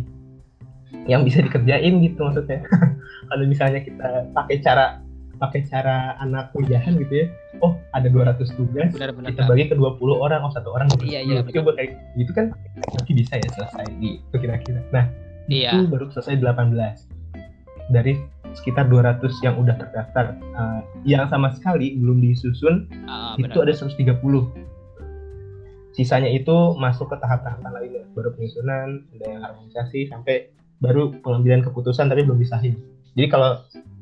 yang 1.09 1.25
bisa 1.25 1.41
dikerjain 1.41 1.93
gitu 2.03 2.19
maksudnya. 2.21 2.61
Kalau 3.31 3.43
misalnya 3.47 3.81
kita 3.81 4.29
pakai 4.35 4.57
cara 4.61 4.99
pakai 5.41 5.65
cara 5.65 6.13
anak 6.17 6.53
kuliahan 6.53 6.93
gitu 6.95 7.25
ya. 7.25 7.27
Oh 7.59 7.73
ada 7.91 8.05
200 8.05 8.37
tugas 8.53 8.93
Benar-benar. 8.93 9.33
kita 9.33 9.49
bagi 9.49 9.65
ke 9.65 9.75
20 9.75 9.97
orang. 10.15 10.45
Oh 10.45 10.53
satu 10.53 10.69
orang 10.69 10.85
Iya, 11.01 11.25
iya, 11.25 11.41
benar. 11.41 11.53
coba 11.57 11.71
kayak 11.75 11.91
gitu 12.13 12.31
kan 12.31 12.53
nanti 12.77 13.11
bisa 13.11 13.33
ya 13.35 13.49
selesai 13.51 13.85
gitu 13.97 14.35
kira-kira. 14.37 14.85
Nah 14.93 15.09
Iya. 15.49 15.73
itu 15.75 15.89
baru 15.89 16.13
selesai 16.13 16.37
18 16.37 17.09
dari 17.89 18.21
sekitar 18.53 18.85
200 18.85 19.33
yang 19.41 19.57
udah 19.57 19.75
terdaftar. 19.75 20.37
Uh, 20.53 20.79
yang 21.03 21.25
sama 21.27 21.49
sekali 21.51 21.97
belum 21.97 22.21
disusun 22.21 22.85
Ah, 23.03 23.33
itu 23.35 23.49
benar. 23.49 23.65
ada 23.65 23.73
130 23.73 24.53
sisanya 25.91 26.29
itu 26.29 26.55
masuk 26.77 27.09
ke 27.09 27.17
tahap-tahapan 27.17 27.71
lainnya. 27.73 28.03
Baru 28.13 28.31
penyusunan 28.31 29.03
ada 29.11 29.25
yang 29.25 29.41
harmonisasi 29.41 30.07
sampai 30.07 30.47
baru 30.79 31.11
pengambilan 31.19 31.61
keputusan 31.61 32.07
tapi 32.07 32.23
belum 32.23 32.39
disahin. 32.39 32.79
Jadi 33.11 33.27
kalau 33.27 33.59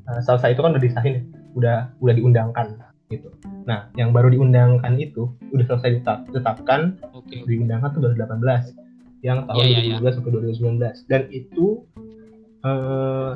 uh, 0.09 0.19
selesai 0.19 0.57
itu 0.57 0.61
kan 0.61 0.73
udah 0.73 0.81
disahin 0.81 1.13
ya, 1.13 1.21
udah 1.53 1.77
udah 2.01 2.13
diundangkan 2.13 2.65
gitu. 3.07 3.29
Nah 3.65 3.89
yang 3.93 4.09
baru 4.09 4.29
diundangkan 4.29 4.97
itu 4.97 5.29
udah 5.49 5.65
selesai 5.65 6.01
ditetap- 6.01 6.25
ditetapkan 6.27 6.97
Oke. 7.13 7.45
diundangkan 7.45 7.93
tuh 7.93 8.01
baru 8.01 8.15
18 8.17 8.73
yang 9.21 9.45
tahun 9.45 9.63
iya, 9.65 9.99
2012 9.99 10.15
sampai 10.15 10.31
2019 10.31 11.05
dan 11.05 11.21
itu 11.29 11.65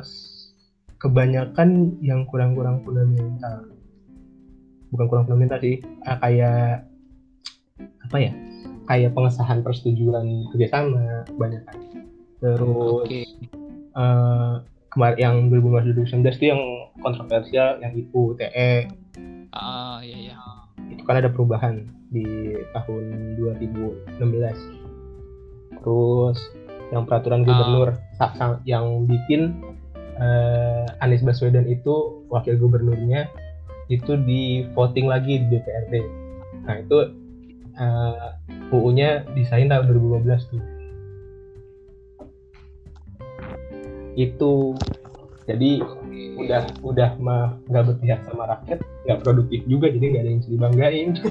s- 0.00 0.52
kebanyakan 0.96 2.00
yang 2.00 2.24
kurang-kurang 2.24 2.80
fundamental. 2.80 3.68
Bukan 4.88 5.06
kurang 5.10 5.24
fundamental 5.26 5.58
sih 5.60 5.82
ah, 6.02 6.16
kayak 6.16 6.86
apa 8.04 8.16
ya 8.16 8.32
kayak 8.84 9.10
pengesahan 9.12 9.60
persetujuan 9.60 10.48
kerjasama 10.54 11.24
kebanyakan. 11.28 11.76
Terus 12.40 13.04
Oke. 13.04 13.20
eh, 13.94 14.54
kemarin 14.94 15.18
yang 15.18 15.36
2019 15.50 15.98
itu 16.32 16.46
yang 16.48 16.62
kontroversial 16.98 17.78
yang 17.78 17.92
IPU 17.92 18.34
TE 18.36 18.88
Ah, 19.50 19.98
iya, 20.00 20.30
iya. 20.30 20.36
itu 20.88 21.02
kan 21.02 21.16
ada 21.16 21.28
perubahan 21.28 21.82
di 22.08 22.24
tahun 22.70 23.04
2016 23.36 24.18
terus 25.76 26.38
yang 26.90 27.04
peraturan 27.04 27.42
gubernur 27.44 27.88
sa- 28.14 28.32
sa- 28.32 28.62
yang 28.64 29.04
bikin 29.04 29.54
eh, 30.14 30.86
Anies 31.00 31.20
Baswedan 31.20 31.66
itu 31.66 31.94
wakil 32.28 32.54
gubernurnya 32.54 33.26
itu 33.88 34.14
di 34.16 34.42
voting 34.70 35.06
lagi 35.06 35.38
di 35.40 35.50
DPRD 35.50 35.94
nah 36.62 36.76
itu 36.76 36.98
eh, 37.74 38.28
UU-nya 38.70 39.10
desain 39.32 39.66
tahun 39.66 39.86
2015 39.88 40.22
tuh 40.48 40.62
itu 44.14 44.78
jadi 45.44 45.82
udah 46.34 46.62
udah 46.80 47.10
mah 47.20 47.60
nggak 47.68 47.84
berpihak 47.94 48.20
sama 48.26 48.48
rakyat 48.48 48.80
nggak 49.04 49.20
produktif 49.22 49.60
juga 49.68 49.92
jadi 49.92 50.04
nggak 50.10 50.22
ada 50.22 50.30
yang 50.30 50.40
bisa 50.40 50.50
dibanggain 50.50 51.10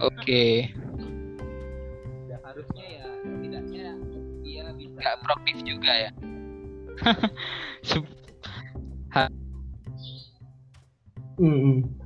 Oke. 0.00 0.70
Ya, 2.30 2.36
harusnya 2.40 2.84
ya 2.86 3.06
setidaknya 3.20 3.86
dia 4.46 4.64
bisa 4.78 4.96
nggak 4.96 5.18
produktif 5.26 5.56
juga 5.66 5.92
ya. 5.92 6.10
Sub- 7.88 8.20
Mm-mm. 11.40 11.99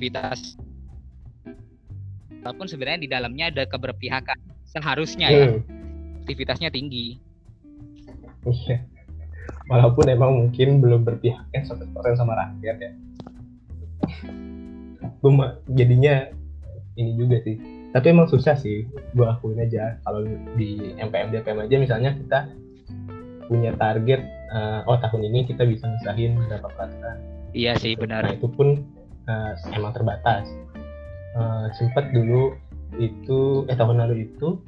Aktivitas 0.00 0.56
walaupun 2.40 2.64
sebenarnya 2.72 3.04
di 3.04 3.08
dalamnya 3.12 3.52
ada 3.52 3.68
keberpihakan 3.68 4.40
seharusnya 4.64 5.28
ya 5.28 5.44
Hmm, 5.52 5.60
aktivitasnya 6.24 6.72
tinggi 6.72 7.20
iya. 8.48 8.80
Walaupun 9.68 10.08
emang 10.10 10.34
mungkin 10.34 10.82
belum 10.82 11.06
berpihaknya 11.06 11.62
100% 11.62 11.94
sama 12.18 12.34
rakyat 12.34 12.76
ya. 12.82 12.92
Gue 15.22 15.30
mah 15.30 15.62
jadinya 15.70 16.26
ini 16.98 17.14
juga 17.14 17.38
sih. 17.46 17.54
Tapi 17.94 18.06
emang 18.10 18.26
susah 18.26 18.58
sih, 18.58 18.82
gue 19.14 19.26
akuin 19.26 19.62
aja. 19.62 19.94
Kalau 20.02 20.26
di 20.58 20.90
MPM 20.98 21.30
DPM 21.30 21.66
aja 21.66 21.76
misalnya 21.78 22.10
kita 22.18 22.50
punya 23.46 23.70
target, 23.78 24.26
eh, 24.26 24.80
oh 24.90 24.98
tahun 24.98 25.30
ini 25.30 25.46
kita 25.46 25.62
bisa 25.62 25.86
misahin 25.86 26.34
berapa 26.50 26.66
peraturan. 26.66 27.16
iya 27.54 27.74
sih 27.78 27.94
Nah 27.94 28.02
benar 28.02 28.22
itu 28.30 28.46
pun 28.50 28.82
eh, 29.26 29.52
emang 29.72 29.92
terbatas. 29.92 30.46
Eh, 31.30 31.66
sempet 31.74 32.10
dulu 32.10 32.54
itu 32.98 33.64
eh 33.66 33.74
tahun 33.74 34.02
lalu 34.02 34.26
itu 34.26 34.58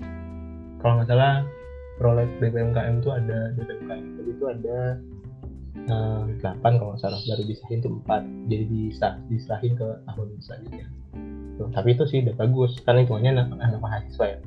kalau 0.78 0.98
nggak 0.98 1.08
salah 1.08 1.42
proleg 1.96 2.30
BPMKM 2.38 2.98
itu 2.98 3.10
ada 3.10 3.50
BPMKM 3.52 4.02
itu 4.16 4.20
itu 4.30 4.44
ada 4.46 4.78
eh, 5.74 6.22
8 6.38 6.62
kalau 6.62 6.94
nggak 6.94 7.02
salah 7.02 7.18
baru 7.20 7.42
disahin 7.42 7.78
tuh 7.80 7.98
4 8.02 8.22
jadi 8.46 8.64
bisa 8.66 9.08
diserahin 9.26 9.74
ke 9.74 9.86
tahun 10.06 10.26
selanjutnya. 10.38 10.86
Tuh, 11.52 11.68
tapi 11.68 11.92
itu 11.92 12.04
sih 12.06 12.22
udah 12.22 12.34
bagus 12.34 12.80
karena 12.80 13.04
hitungannya 13.04 13.30
anak, 13.36 13.46
anak 13.60 13.80
mahasiswa 13.80 14.26
ya 14.26 14.38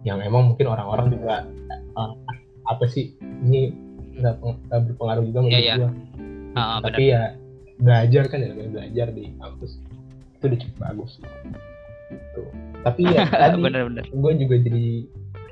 yang 0.00 0.18
emang 0.18 0.48
mungkin 0.48 0.64
orang-orang 0.66 1.12
juga 1.12 1.44
eh, 1.70 2.12
apa 2.64 2.84
sih 2.88 3.12
ini 3.20 3.68
nggak 4.16 4.40
peng- 4.40 4.60
nggak 4.64 4.80
berpengaruh 4.88 5.24
juga 5.24 5.38
menurut 5.40 5.54
Iya, 5.54 5.60
iya. 5.62 5.76
gua 5.76 5.90
benar 6.50 6.82
tapi 6.82 7.02
ya 7.06 7.22
belajar 7.80 8.28
kan 8.28 8.38
ya 8.44 8.52
belajar 8.54 9.06
di 9.16 9.32
kampus. 9.40 9.80
Itu 10.38 10.44
udah 10.46 10.58
cukup 10.60 10.76
bagus. 10.78 11.12
Gitu. 12.10 12.42
Tapi 12.84 13.00
ya 13.08 13.24
tadi 13.42 13.56
bener, 13.60 13.82
bener. 13.88 14.04
gue 14.06 14.32
juga 14.40 14.56
jadi 14.60 14.84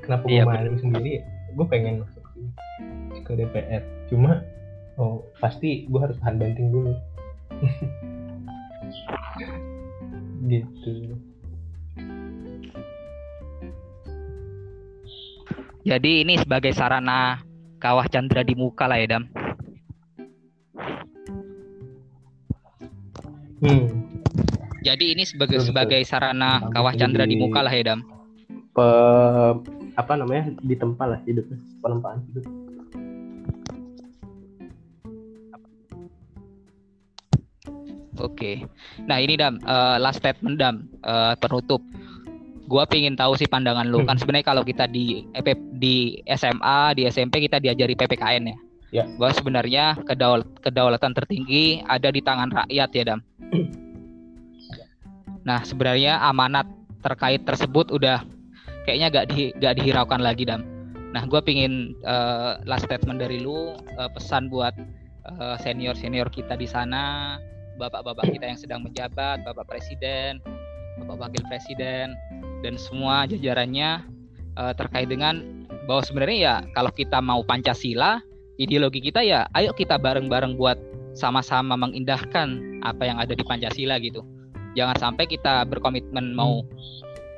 kenapa 0.05 0.25
gue 0.25 0.37
iya, 0.37 0.43
malu 0.45 0.77
sendiri 0.79 1.09
ya, 1.21 1.23
gue 1.55 1.65
pengen 1.69 2.03
masuk 2.03 2.23
ke 3.25 3.31
DPR 3.37 3.83
cuma 4.09 4.41
oh 4.97 5.21
pasti 5.37 5.85
gue 5.87 5.99
harus 5.99 6.17
tahan 6.21 6.37
banting 6.37 6.69
dulu. 6.71 6.93
Gitu. 10.49 11.13
Jadi 15.85 16.11
ini 16.25 16.35
sebagai 16.41 16.73
sarana 16.75 17.39
kawah 17.79 18.05
Chandra 18.11 18.43
di 18.43 18.53
muka 18.53 18.85
lah 18.85 18.99
ya 18.99 19.15
Dam. 19.15 19.23
Hmm. 23.69 23.85
Jadi 24.81 25.13
ini 25.13 25.23
sebagai 25.27 25.61
betul, 25.61 25.67
sebagai 25.69 26.01
sarana 26.07 26.63
betul. 26.63 26.73
kawah 26.73 26.93
candra 26.97 27.25
di, 27.29 27.35
muka 27.37 27.61
lah 27.61 27.73
ya 27.73 27.93
Dam. 27.93 28.01
Pe, 28.73 28.87
apa 29.93 30.13
namanya 30.17 30.55
di 30.63 30.73
tempat 30.73 31.05
lah 31.05 31.19
hidupnya 31.27 31.59
penempaan 31.83 32.23
hidup. 32.31 32.45
Oke. 38.19 38.67
Nah 39.07 39.17
ini 39.23 39.39
dam 39.39 39.59
uh, 39.63 39.95
last 39.95 40.19
statement 40.19 40.59
dam 40.59 40.87
uh, 41.07 41.35
penutup. 41.39 41.79
Gua 42.69 42.85
pengen 42.85 43.17
tahu 43.17 43.33
sih 43.33 43.49
pandangan 43.49 43.89
lu 43.89 44.05
kan 44.05 44.15
hmm. 44.15 44.21
sebenarnya 44.21 44.45
kalau 44.45 44.61
kita 44.61 44.85
di 44.85 45.25
EP, 45.33 45.57
di 45.79 46.21
SMA 46.37 46.93
di 46.99 47.09
SMP 47.09 47.41
kita 47.47 47.57
diajari 47.57 47.95
ppkn 47.95 48.43
ya. 48.45 48.57
Ya. 48.89 49.03
Bahwa 49.17 49.33
sebenarnya 49.33 49.97
kedaul 50.05 50.41
kedaulatan 50.61 51.13
tertinggi 51.13 51.81
ada 51.85 52.09
di 52.09 52.21
tangan 52.21 52.49
rakyat 52.49 52.89
ya 52.93 53.03
dam. 53.15 53.19
Nah 55.47 55.65
sebenarnya 55.65 56.21
amanat 56.21 56.67
terkait 57.01 57.41
tersebut 57.47 57.89
udah 57.89 58.21
kayaknya 58.83 59.07
gak 59.09 59.25
di 59.33 59.55
gak 59.57 59.79
dihiraukan 59.81 60.21
lagi 60.21 60.45
dam. 60.45 60.65
Nah 61.09 61.25
gue 61.25 61.41
pingin 61.41 61.97
uh, 62.05 62.61
last 62.69 62.85
statement 62.85 63.17
dari 63.17 63.41
lu 63.41 63.73
uh, 63.97 64.09
pesan 64.13 64.51
buat 64.51 64.75
uh, 65.25 65.57
senior 65.57 65.97
senior 65.97 66.29
kita 66.29 66.53
di 66.53 66.69
sana 66.69 67.37
bapak-bapak 67.79 68.35
kita 68.35 68.45
yang 68.51 68.59
sedang 68.59 68.83
menjabat, 68.83 69.39
bapak 69.47 69.63
presiden, 69.63 70.43
bapak 70.99 71.31
wakil 71.31 71.43
presiden, 71.47 72.11
dan 72.59 72.75
semua 72.75 73.23
jajarannya 73.23 74.03
uh, 74.59 74.75
terkait 74.75 75.07
dengan 75.07 75.65
bahwa 75.87 76.03
sebenarnya 76.03 76.37
ya 76.37 76.55
kalau 76.75 76.91
kita 76.91 77.23
mau 77.23 77.39
Pancasila, 77.41 78.19
ideologi 78.59 78.99
kita 78.99 79.23
ya 79.23 79.47
ayo 79.55 79.71
kita 79.71 79.95
bareng-bareng 79.95 80.59
buat 80.59 80.75
sama-sama 81.13 81.75
mengindahkan 81.75 82.81
apa 82.85 83.03
yang 83.05 83.17
ada 83.19 83.33
di 83.33 83.43
Pancasila 83.45 83.97
gitu. 84.01 84.25
Jangan 84.77 84.97
sampai 84.97 85.25
kita 85.25 85.65
berkomitmen 85.65 86.33
mau 86.37 86.61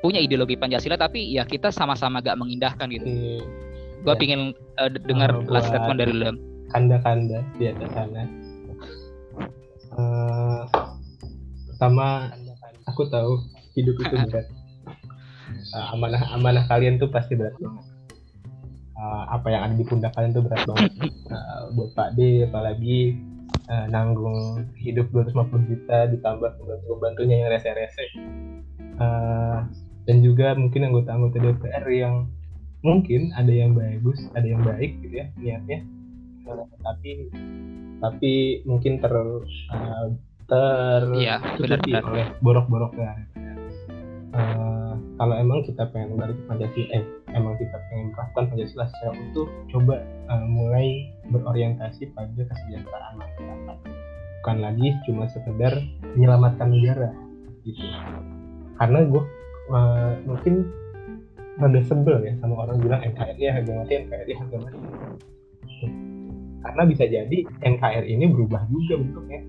punya 0.04 0.18
ideologi 0.18 0.58
Pancasila 0.58 0.98
tapi 0.98 1.32
ya 1.32 1.46
kita 1.46 1.70
sama-sama 1.70 2.20
gak 2.20 2.38
mengindahkan 2.38 2.88
gitu. 2.90 3.06
Hmm. 3.06 3.42
Gue 4.02 4.14
ya. 4.14 4.18
pingin 4.18 4.40
uh, 4.82 4.90
dengar 4.90 5.30
oh, 5.32 5.46
last 5.46 5.70
statement 5.70 5.98
dari 6.02 6.12
lu. 6.12 6.34
Kanda-kanda 6.72 7.44
di 7.60 7.68
atas 7.68 7.90
sana 7.92 8.24
uh, 9.96 10.64
pertama 11.72 12.32
aku 12.88 13.08
tahu 13.08 13.42
hidup 13.76 13.96
itu 14.00 14.14
berat 14.28 14.46
uh, 15.76 15.92
amanah 15.96 16.22
amanah 16.32 16.64
kalian 16.68 16.96
tuh 16.96 17.08
pasti 17.12 17.36
berat 17.36 17.56
banget 17.60 17.84
uh, 18.96 19.24
apa 19.32 19.46
yang 19.52 19.62
ada 19.68 19.74
di 19.76 19.84
pundak 19.84 20.12
kalian 20.16 20.32
tuh 20.32 20.44
berat 20.44 20.62
banget 20.64 20.92
uh, 21.32 21.60
buat 21.76 21.90
Pak 21.96 22.16
D 22.16 22.48
apalagi 22.48 23.18
uh, 23.72 23.86
nanggung 23.88 24.68
hidup 24.76 25.08
250 25.08 25.70
juta 25.72 25.98
ditambah 26.12 26.50
pembantu-pembantunya 26.60 27.40
yang 27.40 27.48
rese-rese. 27.48 28.06
Uh, 29.00 29.64
dan 30.04 30.16
juga 30.20 30.52
mungkin 30.52 30.92
anggota-anggota 30.92 31.40
DPR 31.40 31.86
yang 31.88 32.28
mungkin 32.82 33.30
ada 33.38 33.48
yang 33.54 33.78
bagus 33.78 34.18
ada 34.34 34.44
yang 34.44 34.60
baik 34.60 35.00
gitu 35.00 35.24
ya 35.24 35.26
niatnya. 35.40 35.80
Uh, 36.44 36.66
tapi 36.84 37.32
tapi 38.02 38.32
mungkin 38.66 38.98
ter 39.00 39.14
uh, 39.14 40.06
ter 40.50 41.02
iya, 41.16 41.38
benar, 41.56 41.80
benar. 41.80 42.02
oleh 42.10 42.26
borok-boroknya 42.42 43.10
uh, 44.34 44.81
kalau 45.22 45.38
emang 45.38 45.62
kita 45.62 45.86
pengen 45.94 46.18
balik 46.18 46.34
ke 46.34 46.44
Pancasila 46.50 46.98
eh 46.98 47.04
emang 47.38 47.54
kita 47.54 47.78
pengen 47.86 48.10
melakukan 48.10 48.44
Pancasila 48.50 48.90
secara 48.90 49.14
utuh 49.14 49.46
coba 49.70 50.02
uh, 50.26 50.46
mulai 50.50 51.14
berorientasi 51.30 52.10
pada 52.10 52.42
kesejahteraan 52.42 53.14
masyarakat. 53.14 53.76
Bukan 54.42 54.56
lagi 54.58 54.88
cuma 55.06 55.30
sekedar 55.30 55.78
menyelamatkan 56.18 56.74
negara 56.74 57.14
gitu. 57.62 57.86
Karena 58.82 58.98
gue 59.06 59.22
uh, 59.70 60.18
mungkin 60.26 60.66
rada 61.62 61.80
sebel 61.86 62.18
ya 62.26 62.34
sama 62.42 62.66
orang 62.66 62.82
bilang 62.82 63.06
NKRI 63.06 63.46
harga 63.46 63.72
mati 63.78 63.92
NKRI 64.02 64.32
harga 64.34 64.56
mati. 64.58 64.78
Karena 66.66 66.82
bisa 66.82 67.06
jadi 67.06 67.38
NKR 67.62 68.10
ini 68.10 68.26
berubah 68.26 68.66
juga 68.74 68.98
bentuknya 68.98 69.46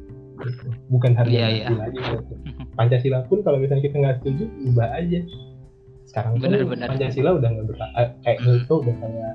bukan 0.94 1.18
harga 1.18 1.34
yeah, 1.34 1.50
yeah. 1.66 1.74
lagi 1.74 1.98
gitu. 1.98 2.38
Pancasila 2.78 3.26
pun 3.26 3.42
kalau 3.42 3.58
misalnya 3.58 3.90
kita 3.90 3.96
nggak 3.98 4.18
setuju 4.22 4.46
ubah 4.70 4.90
aja 5.02 5.22
sekarang 6.08 6.39
bener, 6.39 6.63
tuh 6.63 6.70
bener. 6.76 6.88
Pancasila 6.92 7.32
udah 7.39 7.50
nggak 7.50 7.66
ber 7.68 7.76
eh, 7.80 8.10
kayak 8.28 8.38
itu 8.44 8.74
udah 8.74 8.96
kayak 9.00 9.34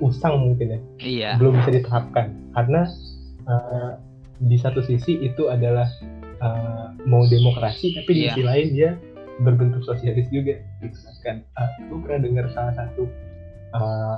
usang 0.00 0.34
mungkin 0.40 0.66
ya 0.68 0.80
iya. 1.00 1.30
belum 1.36 1.60
bisa 1.60 1.70
diterapkan 1.76 2.32
karena 2.56 2.82
uh, 3.48 3.92
di 4.40 4.56
satu 4.56 4.80
sisi 4.80 5.20
itu 5.20 5.52
adalah 5.52 5.88
uh, 6.40 6.96
mau 7.04 7.24
demokrasi 7.28 7.96
tapi 7.96 8.10
di 8.16 8.22
yeah. 8.24 8.34
sisi 8.36 8.42
lain 8.44 8.66
dia 8.72 8.90
berbentuk 9.40 9.84
sosialis 9.84 10.28
juga 10.32 10.60
gitu 10.84 10.96
kan 11.24 11.44
uh, 11.60 11.70
aku 11.88 12.00
pernah 12.04 12.20
dengar 12.24 12.44
salah 12.52 12.74
satu 12.76 13.02
uh, 13.76 14.16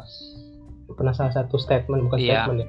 pernah 0.94 1.14
salah 1.14 1.34
satu 1.34 1.58
statement 1.58 2.06
bukan 2.10 2.18
yeah. 2.22 2.46
statement 2.46 2.58
ya 2.62 2.68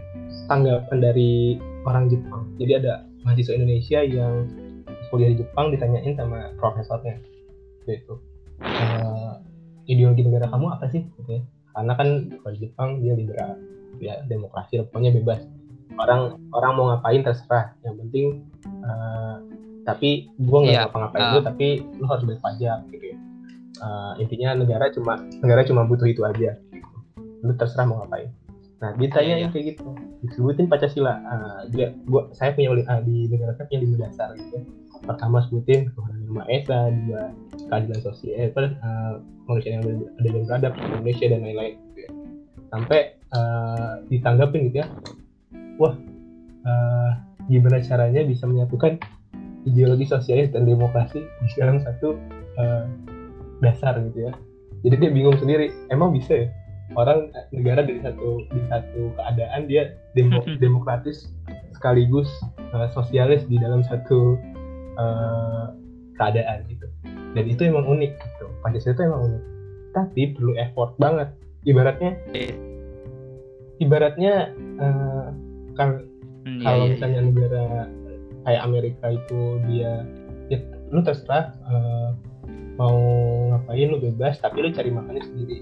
tanggapan 0.49 0.97
dari 1.01 1.61
orang 1.85 2.09
Jepang 2.09 2.49
jadi 2.57 2.81
ada 2.81 2.93
mahasiswa 3.23 3.53
Indonesia 3.55 3.99
yang 4.01 4.49
kuliah 5.13 5.29
di 5.29 5.45
Jepang 5.45 5.69
ditanyain 5.69 6.17
sama 6.17 6.49
profesornya 6.57 7.21
yaitu 7.85 8.17
uh, 8.65 9.12
ideologi 9.87 10.23
negara 10.23 10.49
kamu 10.49 10.65
apa 10.73 10.85
sih? 10.89 11.03
Gitu 11.19 11.29
ya. 11.39 11.41
Karena 11.73 11.93
kan 11.97 12.07
kalau 12.41 12.55
Jepang 12.55 12.89
dia 13.01 13.13
liberal 13.17 13.57
ya 14.01 14.21
demokrasi 14.27 14.83
pokoknya 14.89 15.11
bebas. 15.15 15.41
Orang 15.97 16.41
orang 16.53 16.71
mau 16.75 16.85
ngapain 16.93 17.21
terserah. 17.21 17.73
Yang 17.85 17.95
penting 18.05 18.25
uh, 18.85 19.37
tapi 19.83 20.31
gue 20.39 20.59
nggak 20.63 20.75
yeah. 20.75 20.87
ngapa-ngapain 20.87 21.25
uh. 21.39 21.43
tapi 21.43 21.67
lu 21.99 22.05
harus 22.07 22.23
bayar 22.23 22.41
pajak 22.41 22.79
gitu 22.93 23.05
ya. 23.13 23.17
Uh, 23.83 24.13
intinya 24.21 24.49
negara 24.55 24.87
cuma 24.93 25.19
negara 25.43 25.65
cuma 25.65 25.83
butuh 25.83 26.07
itu 26.07 26.23
aja 26.23 26.55
lu 27.43 27.51
terserah 27.59 27.83
mau 27.83 27.99
ngapain. 28.03 28.31
Nah 28.79 28.95
ditanya 28.95 29.47
yang 29.47 29.51
kayak 29.51 29.75
gitu. 29.75 29.91
Disebutin 30.23 30.71
Pancasila. 30.71 31.19
Uh, 31.27 31.61
dia 31.71 31.91
gua 32.07 32.31
saya 32.31 32.55
punya 32.55 32.71
uh, 32.71 33.01
di 33.03 33.27
negara 33.27 33.55
kan 33.59 33.67
punya 33.67 33.81
lima 33.83 33.97
dasar 34.07 34.33
gitu 34.39 34.59
ya. 34.59 34.63
pertama 35.03 35.43
sebutin 35.43 35.91
Maha 36.33 36.49
Esa 36.49 36.89
dua 36.89 37.29
keadilan 37.69 38.01
sosial 38.01 38.33
eh, 38.35 38.49
uh, 38.57 39.21
manusia 39.45 39.77
yang 39.77 39.83
ada 39.85 40.27
yang 40.27 40.45
beradab 40.49 40.73
Indonesia 40.81 41.25
dan 41.29 41.39
lain-lain 41.45 41.75
gitu 41.93 41.99
ya. 42.03 42.11
sampai 42.73 42.99
uh, 43.37 43.93
ditanggapin 44.09 44.73
gitu 44.73 44.77
ya. 44.81 44.87
Wah 45.77 45.93
uh, 46.65 47.11
gimana 47.47 47.83
caranya 47.85 48.25
bisa 48.25 48.49
menyatukan 48.49 48.97
ideologi 49.63 50.09
sosialis 50.09 50.51
dan 50.51 50.67
demokrasi 50.67 51.23
di 51.23 51.47
dalam 51.55 51.79
satu 51.83 52.17
uh, 52.59 52.85
dasar 53.61 53.99
gitu 54.11 54.29
ya. 54.29 54.33
Jadi 54.83 54.95
dia 54.99 55.11
bingung 55.13 55.37
sendiri 55.39 55.71
emang 55.93 56.11
bisa 56.11 56.47
ya? 56.47 56.47
Orang 56.93 57.31
negara 57.55 57.81
dari 57.81 58.03
satu 58.03 58.43
di 58.51 58.61
satu 58.69 59.15
keadaan 59.17 59.65
dia 59.65 59.95
demo, 60.13 60.43
demokratis 60.63 61.31
sekaligus 61.73 62.29
uh, 62.75 62.89
sosialis 62.91 63.47
di 63.47 63.57
dalam 63.57 63.81
satu 63.85 64.37
uh, 64.99 65.73
keadaan 66.17 66.65
gitu. 66.69 66.87
Dan 67.33 67.45
itu 67.49 67.61
emang 67.65 67.85
unik 67.87 68.11
gitu. 68.13 68.45
Pancasila 68.61 68.93
itu 68.93 69.03
emang 69.03 69.21
unik. 69.31 69.43
Tapi 69.93 70.21
perlu 70.37 70.53
effort 70.57 70.91
banget. 70.97 71.29
Ibaratnya 71.63 72.11
ibaratnya 73.81 74.53
uh, 74.79 75.33
kan 75.73 76.05
hmm, 76.45 76.61
iya, 76.61 76.65
kalau 76.65 76.85
iya, 76.85 76.91
misalnya 76.93 77.19
iya. 77.19 77.27
negara 77.27 77.63
kayak 78.43 78.61
Amerika 78.67 79.05
itu 79.15 79.41
dia 79.71 79.91
ya, 80.51 80.59
lu 80.91 80.99
terserah 81.01 81.55
uh, 81.65 82.11
mau 82.77 82.97
ngapain 83.53 83.87
lu 83.89 83.97
bebas 84.01 84.37
tapi 84.41 84.61
lu 84.61 84.69
cari 84.73 84.89
makannya 84.91 85.23
sendiri 85.23 85.57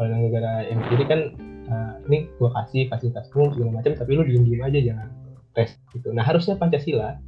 kalau 0.00 0.16
negara 0.16 0.64
yang 0.64 0.80
kiri 0.88 1.04
kan 1.04 1.20
uh, 1.68 1.92
ini 2.08 2.24
gue 2.40 2.48
kasih 2.48 2.88
fasilitas 2.88 3.28
umum 3.36 3.52
segala 3.52 3.84
macam 3.84 3.92
tapi 3.92 4.16
lu 4.16 4.24
diem 4.24 4.48
diem 4.48 4.64
aja 4.64 4.80
jangan 4.80 5.08
tes 5.52 5.76
gitu. 5.92 6.08
Nah 6.16 6.24
harusnya 6.24 6.56
pancasila 6.56 7.20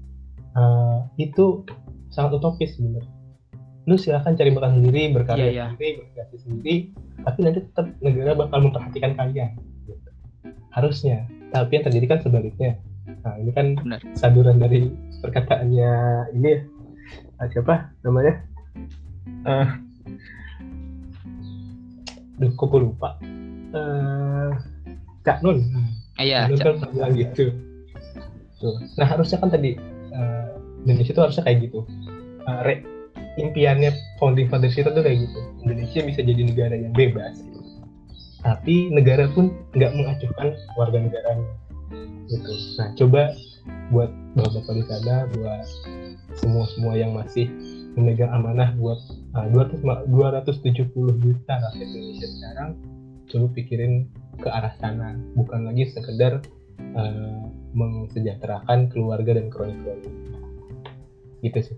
uh, 0.57 1.05
itu 1.21 1.69
sangat 2.13 2.39
utopis 2.39 2.77
sebenarnya 2.77 3.11
lu 3.91 3.99
silahkan 3.99 4.39
cari 4.39 4.55
makan 4.55 4.79
sendiri 4.79 5.11
berkarya 5.11 5.43
yeah, 5.43 5.53
yeah. 5.53 5.69
sendiri 5.75 5.91
berkreasi 5.99 6.37
sendiri 6.47 6.75
tapi 7.27 7.39
nanti 7.43 7.61
tetap 7.67 7.87
negara 7.99 8.31
bakal 8.39 8.59
memperhatikan 8.63 9.13
kalian 9.19 9.51
gitu. 9.91 10.11
harusnya 10.71 11.27
tapi 11.51 11.81
yang 11.81 11.85
terjadi 11.91 12.07
kan 12.07 12.19
sebaliknya 12.23 12.73
nah 13.27 13.35
ini 13.43 13.51
kan 13.51 13.67
Benar. 13.83 14.01
saduran 14.15 14.63
dari 14.63 14.87
perkataannya 15.19 15.93
ini 16.39 16.47
ya 17.43 17.45
siapa 17.51 17.91
namanya 18.07 18.39
uh, 19.51 19.67
Duh, 22.43 22.51
kok 22.59 22.75
gue 22.75 22.83
lupa. 22.83 23.15
Uh, 23.71 24.51
Cak 25.23 25.47
Nun. 25.47 25.63
Iya. 26.19 26.51
Nun 26.51 26.59
kan 26.59 26.91
bilang 26.91 27.15
gitu. 27.15 27.55
Tuh. 28.59 28.83
Nah 28.99 29.07
harusnya 29.07 29.39
kan 29.39 29.51
tadi 29.55 29.79
uh, 30.11 30.59
Indonesia 30.85 31.13
tuh 31.15 31.25
harusnya 31.31 31.45
kayak 31.47 31.59
gitu. 31.71 31.81
Uh, 32.43 32.61
re, 32.67 32.83
impiannya 33.39 33.95
founding 34.19 34.51
fathers 34.51 34.75
kita 34.75 34.91
tuh 34.91 35.03
kayak 35.03 35.25
gitu. 35.25 35.41
Indonesia 35.63 36.01
bisa 36.05 36.21
jadi 36.21 36.43
negara 36.43 36.75
yang 36.75 36.95
bebas. 36.95 37.39
Gitu. 37.39 37.53
tapi 38.43 38.91
negara 38.91 39.31
pun 39.31 39.55
nggak 39.71 39.95
mengacuhkan 39.95 40.59
warga 40.75 40.99
negaranya 40.99 41.47
gitu 42.27 42.53
nah 42.81 42.89
coba 42.99 43.23
buat 43.95 44.11
bapak-bapak 44.35 44.75
di 44.75 44.85
sana 44.91 45.15
buat 45.31 45.67
semua 46.43 46.65
semua 46.75 46.95
yang 46.99 47.15
masih 47.15 47.47
memegang 47.95 48.33
amanah 48.33 48.73
buat 48.81 48.99
uh, 49.37 49.47
200, 49.53 49.85
270 50.11 51.23
juta 51.23 51.53
rakyat 51.55 51.89
Indonesia 51.93 52.29
sekarang 52.29 52.71
coba 53.31 53.47
pikirin 53.55 53.93
ke 54.41 54.49
arah 54.49 54.75
sana 54.81 55.15
bukan 55.37 55.69
lagi 55.69 55.93
sekedar 55.93 56.43
uh, 56.99 57.43
mensejahterakan 57.77 58.91
keluarga 58.91 59.39
dan 59.39 59.53
kronik-kronik 59.53 60.11
gitu 61.43 61.59
sih. 61.59 61.77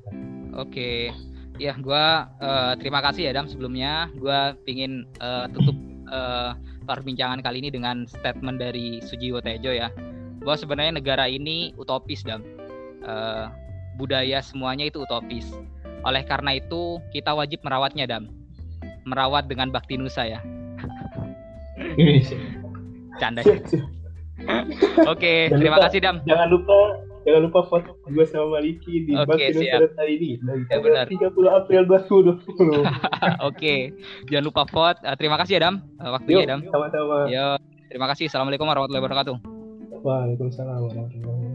Oke, 0.55 1.11
ya 1.59 1.75
gue 1.75 2.05
uh, 2.45 2.73
terima 2.79 3.01
kasih 3.03 3.29
ya 3.29 3.33
Dam 3.35 3.49
sebelumnya. 3.49 4.13
Gue 4.15 4.55
pingin 4.69 5.09
uh, 5.19 5.49
tutup 5.51 5.75
uh, 6.13 6.55
perbincangan 6.85 7.41
kali 7.41 7.65
ini 7.65 7.73
dengan 7.73 8.05
statement 8.07 8.61
dari 8.61 9.01
Sujiwo 9.03 9.41
Tejo 9.41 9.73
ya, 9.73 9.89
bahwa 10.45 10.57
sebenarnya 10.61 11.01
negara 11.01 11.25
ini 11.27 11.73
utopis 11.81 12.23
Dam. 12.23 12.45
Uh, 13.05 13.49
budaya 13.97 14.45
semuanya 14.45 14.89
itu 14.89 15.03
utopis. 15.03 15.49
Oleh 16.05 16.21
karena 16.29 16.61
itu 16.61 17.01
kita 17.11 17.33
wajib 17.33 17.65
merawatnya 17.65 18.05
Dam. 18.05 18.29
Merawat 19.05 19.49
dengan 19.49 19.69
bakti 19.73 19.97
nusa 20.01 20.25
ya. 20.25 20.41
Canda. 23.21 23.45
Oke, 25.07 25.49
terima 25.53 25.79
lupa, 25.79 25.87
kasih 25.89 26.01
Dam. 26.03 26.17
Jangan 26.25 26.49
lupa 26.51 26.77
jangan 27.25 27.41
lupa 27.49 27.61
foto 27.65 27.91
gue 28.05 28.25
sama 28.29 28.61
Maliki 28.61 29.09
di 29.09 29.13
Oke, 29.17 29.27
Bakti 29.27 29.53
Nusa 29.57 29.89
hari 29.97 30.13
ini 30.21 30.31
dari 30.39 30.63
Ya, 30.63 30.77
tanggal 30.77 30.85
benar. 30.85 31.07
30 31.09 31.59
April 31.59 31.83
2020. 31.89 32.85
Oke, 33.49 33.75
jangan 34.29 34.45
lupa 34.45 34.63
vote. 34.69 35.01
Uh, 35.03 35.17
terima 35.17 35.37
kasih 35.41 35.57
ya 35.57 35.61
Dam, 35.69 35.75
uh, 35.99 36.11
waktunya 36.13 36.45
Yuk, 36.45 36.49
Dam. 36.49 36.61
sama-sama. 36.69 37.17
Yo, 37.33 37.47
terima 37.89 38.07
kasih. 38.13 38.29
Assalamualaikum 38.29 38.69
warahmatullahi 38.69 39.03
wabarakatuh. 39.03 39.37
Waalaikumsalam 40.05 40.79
warahmatullahi 40.85 41.25
wabarakatuh. 41.25 41.54